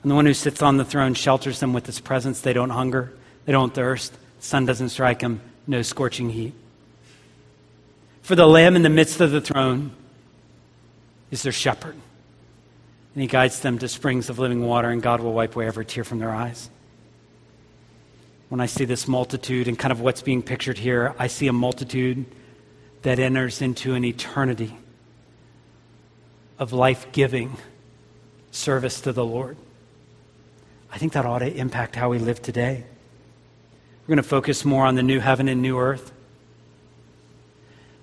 And 0.00 0.10
the 0.10 0.14
one 0.14 0.24
who 0.24 0.32
sits 0.32 0.62
on 0.62 0.78
the 0.78 0.86
throne 0.86 1.12
shelters 1.12 1.60
them 1.60 1.74
with 1.74 1.84
his 1.84 2.00
presence. 2.00 2.40
They 2.40 2.54
don't 2.54 2.70
hunger, 2.70 3.12
they 3.44 3.52
don't 3.52 3.74
thirst, 3.74 4.14
the 4.14 4.18
sun 4.42 4.64
doesn't 4.64 4.88
strike 4.88 5.18
them, 5.18 5.42
no 5.66 5.82
scorching 5.82 6.30
heat. 6.30 6.54
For 8.22 8.34
the 8.34 8.46
Lamb 8.46 8.76
in 8.76 8.82
the 8.82 8.88
midst 8.88 9.20
of 9.20 9.30
the 9.30 9.40
throne 9.40 9.92
is 11.30 11.42
their 11.42 11.52
shepherd. 11.52 11.94
And 13.14 13.22
he 13.22 13.28
guides 13.28 13.60
them 13.60 13.78
to 13.78 13.88
springs 13.88 14.28
of 14.28 14.38
living 14.38 14.66
water, 14.66 14.90
and 14.90 15.00
God 15.00 15.20
will 15.20 15.32
wipe 15.32 15.56
away 15.56 15.66
every 15.66 15.86
tear 15.86 16.04
from 16.04 16.18
their 16.18 16.34
eyes. 16.34 16.68
When 18.48 18.60
I 18.60 18.66
see 18.66 18.84
this 18.84 19.08
multitude 19.08 19.68
and 19.68 19.78
kind 19.78 19.92
of 19.92 20.00
what's 20.00 20.22
being 20.22 20.42
pictured 20.42 20.78
here, 20.78 21.14
I 21.18 21.26
see 21.26 21.46
a 21.46 21.52
multitude 21.52 22.26
that 23.02 23.18
enters 23.18 23.62
into 23.62 23.94
an 23.94 24.04
eternity 24.04 24.76
of 26.58 26.72
life 26.72 27.10
giving 27.12 27.56
service 28.50 29.00
to 29.02 29.12
the 29.12 29.24
Lord. 29.24 29.56
I 30.90 30.98
think 30.98 31.12
that 31.12 31.26
ought 31.26 31.40
to 31.40 31.54
impact 31.54 31.96
how 31.96 32.08
we 32.08 32.18
live 32.18 32.40
today. 32.40 32.84
We're 34.06 34.14
going 34.14 34.22
to 34.22 34.28
focus 34.28 34.64
more 34.64 34.86
on 34.86 34.94
the 34.94 35.02
new 35.02 35.18
heaven 35.20 35.48
and 35.48 35.60
new 35.60 35.78
earth. 35.78 36.12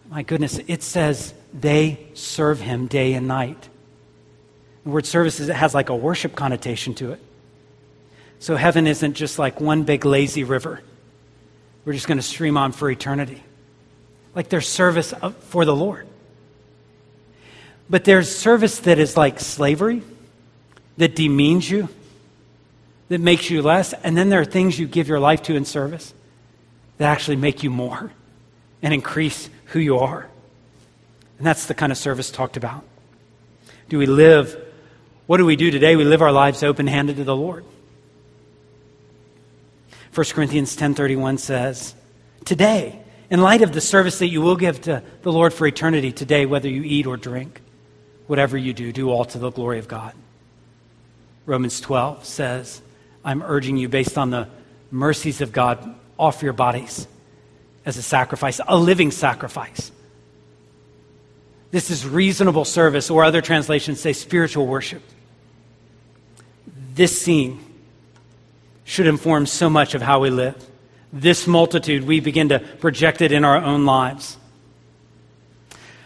My 0.10 0.22
goodness, 0.22 0.60
it 0.68 0.84
says 0.84 1.34
they 1.54 2.08
serve 2.14 2.60
him 2.60 2.88
day 2.88 3.14
and 3.14 3.28
night. 3.28 3.70
The 4.84 4.90
word 4.90 5.06
service 5.06 5.40
it 5.40 5.54
has 5.54 5.74
like 5.74 5.90
a 5.90 5.96
worship 5.96 6.36
connotation 6.36 6.94
to 6.96 7.14
it. 7.14 7.22
So 8.40 8.58
heaven 8.58 8.86
isn't 8.86 9.14
just 9.14 9.40
like 9.40 9.62
one 9.62 9.84
big 9.84 10.04
lazy 10.04 10.44
river. 10.44 10.82
We're 11.86 11.94
just 11.94 12.08
going 12.08 12.18
to 12.18 12.24
stream 12.24 12.58
on 12.58 12.74
for 12.74 12.92
eternity 12.92 13.42
like 14.36 14.50
there's 14.50 14.68
service 14.68 15.14
for 15.42 15.66
the 15.66 15.76
Lord. 15.76 16.08
But 17.90 18.06
there's 18.06 18.34
service 18.34 18.80
that 18.80 18.98
is 18.98 19.16
like 19.16 19.40
slavery, 19.40 20.02
that 20.98 21.16
demeans 21.16 21.70
you, 21.70 21.90
that 23.14 23.22
makes 23.22 23.52
you 23.52 23.62
less. 23.62 23.94
And 23.94 24.18
then 24.18 24.30
there 24.30 24.42
are 24.42 24.46
things 24.46 24.80
you 24.80 24.88
give 24.88 25.08
your 25.08 25.20
life 25.20 25.44
to 25.44 25.56
in 25.56 25.66
service 25.66 26.16
that 26.98 27.12
actually 27.12 27.36
make 27.36 27.62
you 27.62 27.70
more 27.70 28.12
and 28.82 28.92
increase 28.92 29.52
who 29.66 29.80
you 29.80 30.00
are. 30.00 30.28
And 31.38 31.46
that's 31.46 31.68
the 31.68 31.76
kind 31.76 31.92
of 31.92 31.98
service 32.00 32.32
talked 32.32 32.58
about. 32.58 32.84
Do 33.88 34.00
we 34.00 34.08
live, 34.08 34.60
what 35.28 35.38
do 35.38 35.46
we 35.46 35.56
do 35.56 35.70
today? 35.70 35.96
We 35.96 36.06
live 36.06 36.24
our 36.24 36.32
lives 36.32 36.64
open 36.64 36.88
handed 36.88 37.18
to 37.18 37.24
the 37.24 37.36
Lord. 37.36 37.64
1 40.12 40.26
Corinthians 40.34 40.76
10:31 40.76 41.38
says, 41.38 41.94
"Today 42.46 43.00
in 43.30 43.42
light 43.42 43.62
of 43.62 43.74
the 43.74 43.82
service 43.82 44.18
that 44.20 44.30
you 44.30 44.42
will 44.42 44.56
give 44.56 44.82
to 44.82 45.04
the 45.22 45.32
Lord 45.32 45.54
for 45.54 45.68
eternity 45.68 46.12
today, 46.12 46.48
whether 46.48 46.68
you 46.68 46.82
eat 46.84 47.06
or 47.06 47.18
drink, 47.18 47.62
whatever 48.26 48.58
you 48.58 48.74
do, 48.74 48.92
do 48.92 49.12
all 49.12 49.26
to 49.26 49.38
the 49.38 49.52
glory 49.52 49.78
of 49.78 49.88
God. 49.88 50.14
Romans 51.46 51.80
12 51.80 52.26
says, 52.26 52.82
I'm 53.24 53.42
urging 53.42 53.78
you, 53.78 53.90
based 53.90 54.18
on 54.18 54.30
the 54.30 54.48
mercies 54.92 55.42
of 55.42 55.52
God, 55.52 55.96
offer 56.18 56.46
your 56.46 56.54
bodies 56.54 57.08
as 57.86 57.98
a 57.98 58.02
sacrifice, 58.02 58.60
a 58.68 58.78
living 58.78 59.12
sacrifice. 59.12 59.92
This 61.72 61.90
is 61.90 62.08
reasonable 62.08 62.66
service, 62.66 63.10
or 63.10 63.24
other 63.24 63.42
translations 63.42 64.00
say 64.00 64.14
spiritual 64.14 64.68
worship. 64.68 65.02
This 66.94 67.20
scene 67.20 67.60
should 68.84 69.08
inform 69.08 69.46
so 69.48 69.70
much 69.70 69.96
of 69.96 70.02
how 70.02 70.20
we 70.20 70.30
live 70.30 70.70
this 71.14 71.46
multitude, 71.46 72.06
we 72.06 72.20
begin 72.20 72.50
to 72.50 72.60
project 72.60 73.22
it 73.22 73.32
in 73.32 73.46
our 73.46 73.58
own 73.58 73.86
lives. 73.86 74.36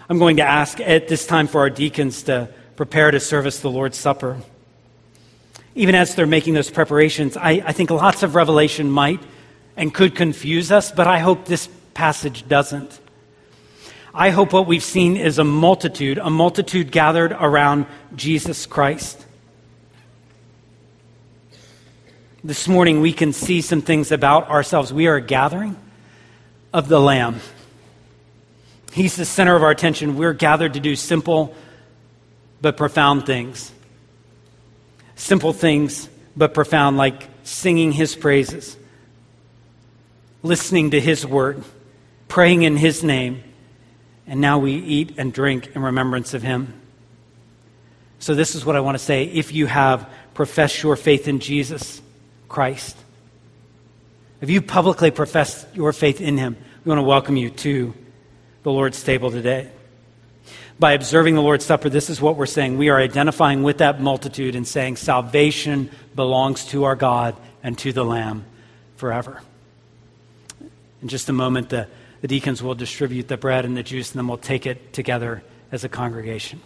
I'm 0.10 0.20
going 0.20 0.38
to 0.38 0.44
ask 0.44 0.82
at 0.82 1.08
this 1.08 1.26
time 1.26 1.48
for 1.48 1.62
our 1.62 1.70
deacons 1.70 2.24
to 2.24 2.50
prepare 2.76 3.10
to 3.10 3.20
service 3.22 3.62
the 3.62 3.70
Lord's 3.70 3.98
Supper. 3.98 4.38
Even 5.78 5.94
as 5.94 6.16
they're 6.16 6.26
making 6.26 6.56
those 6.56 6.72
preparations, 6.72 7.38
I, 7.38 7.62
I 7.64 7.72
think 7.72 7.92
lots 7.92 8.24
of 8.24 8.34
revelation 8.34 8.90
might 8.90 9.22
and 9.76 9.94
could 9.94 10.16
confuse 10.16 10.72
us, 10.72 10.92
but 10.92 11.06
I 11.06 11.20
hope 11.20 11.46
this 11.46 11.70
passage 11.94 12.48
doesn't. 12.48 13.00
I 14.12 14.32
hope 14.32 14.54
what 14.54 14.66
we've 14.66 14.84
seen 14.84 15.16
is 15.16 15.38
a 15.38 15.44
multitude, 15.44 16.18
a 16.18 16.32
multitude 16.32 16.92
gathered 16.92 17.32
around 17.32 17.86
Jesus 18.16 18.66
Christ. 18.66 19.24
This 22.44 22.68
morning, 22.68 23.00
we 23.00 23.14
can 23.14 23.32
see 23.32 23.62
some 23.62 23.84
things 23.84 24.12
about 24.12 24.50
ourselves. 24.50 24.92
We 24.92 25.06
are 25.06 25.18
a 25.18 25.22
gathering 25.22 25.76
of 26.74 26.88
the 26.88 27.00
Lamb. 27.00 27.40
He's 28.94 29.16
the 29.16 29.26
center 29.26 29.56
of 29.56 29.62
our 29.62 29.70
attention. 29.70 30.18
We're 30.18 30.34
gathered 30.34 30.74
to 30.74 30.80
do 30.80 30.96
simple 30.96 31.54
but 32.62 32.78
profound 32.78 33.28
things. 33.28 33.72
Simple 35.18 35.52
things 35.52 36.08
but 36.38 36.54
profound, 36.54 36.96
like 36.96 37.28
singing 37.44 37.92
His 37.92 38.16
praises, 38.16 38.78
listening 40.44 40.92
to 40.92 41.02
His 41.02 41.26
word, 41.26 41.64
praying 42.30 42.64
in 42.64 42.78
His 42.78 43.04
name, 43.04 43.44
and 44.26 44.40
now 44.40 44.60
we 44.60 44.74
eat 44.74 45.16
and 45.18 45.34
drink 45.34 45.76
in 45.76 45.82
remembrance 45.82 46.34
of 46.34 46.44
Him. 46.44 46.80
So, 48.20 48.34
this 48.34 48.56
is 48.56 48.66
what 48.66 48.76
I 48.76 48.80
want 48.80 48.98
to 48.98 49.04
say. 49.04 49.26
If 49.26 49.54
you 49.54 49.66
have 49.66 50.10
professed 50.34 50.82
your 50.82 50.96
faith 50.96 51.28
in 51.28 51.40
Jesus, 51.40 52.02
Christ, 52.48 52.96
if 54.40 54.50
you 54.50 54.62
publicly 54.62 55.12
profess 55.12 55.66
your 55.74 55.92
faith 55.94 56.22
in 56.22 56.38
him, 56.38 56.58
we 56.86 56.90
want 56.90 57.00
to 57.00 57.04
welcome 57.04 57.38
you 57.38 57.50
to 57.50 57.94
the 58.62 58.72
Lord's 58.72 59.02
table 59.04 59.32
today. 59.32 59.70
By 60.80 60.94
observing 60.94 61.34
the 61.34 61.42
Lord's 61.42 61.66
Supper, 61.66 61.90
this 61.90 62.10
is 62.10 62.22
what 62.22 62.36
we're 62.36 62.46
saying. 62.46 62.78
We 62.78 62.90
are 62.90 63.00
identifying 63.00 63.64
with 63.64 63.80
that 63.80 64.00
multitude 64.00 64.56
and 64.56 64.68
saying 64.68 64.98
salvation 64.98 65.90
belongs 66.16 66.66
to 66.66 66.84
our 66.84 66.96
God 66.96 67.36
and 67.64 67.76
to 67.80 67.92
the 67.92 68.06
Lamb 68.06 68.46
forever. 68.96 69.42
In 71.02 71.08
just 71.08 71.30
a 71.30 71.34
moment, 71.34 71.70
the, 71.70 71.88
the 72.22 72.28
deacons 72.28 72.62
will 72.62 72.76
distribute 72.76 73.28
the 73.28 73.38
bread 73.38 73.66
and 73.66 73.76
the 73.76 73.82
juice, 73.82 74.12
and 74.12 74.20
then 74.20 74.28
we'll 74.28 74.38
take 74.38 74.68
it 74.68 74.94
together 74.94 75.42
as 75.72 75.84
a 75.84 75.90
congregation. 75.90 76.62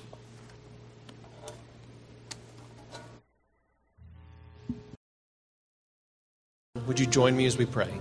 Would 6.86 7.00
you 7.00 7.06
join 7.06 7.38
me 7.38 7.45
as 7.45 7.58
we 7.58 7.65
pray? 7.65 7.93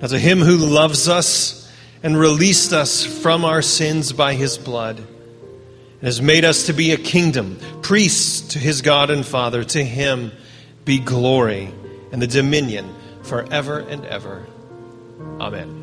Now, 0.00 0.08
to 0.08 0.18
him 0.18 0.40
who 0.40 0.56
loves 0.56 1.08
us 1.08 1.61
and 2.02 2.18
released 2.18 2.72
us 2.72 3.04
from 3.04 3.44
our 3.44 3.62
sins 3.62 4.12
by 4.12 4.34
his 4.34 4.58
blood, 4.58 4.98
and 4.98 6.02
has 6.02 6.20
made 6.20 6.44
us 6.44 6.66
to 6.66 6.72
be 6.72 6.92
a 6.92 6.96
kingdom, 6.96 7.58
priests 7.82 8.52
to 8.52 8.58
his 8.58 8.82
God 8.82 9.10
and 9.10 9.24
Father, 9.24 9.64
to 9.64 9.84
him 9.84 10.32
be 10.84 10.98
glory 10.98 11.72
and 12.10 12.20
the 12.20 12.26
dominion 12.26 12.94
forever 13.22 13.78
and 13.78 14.04
ever. 14.04 14.46
Amen. 15.40 15.81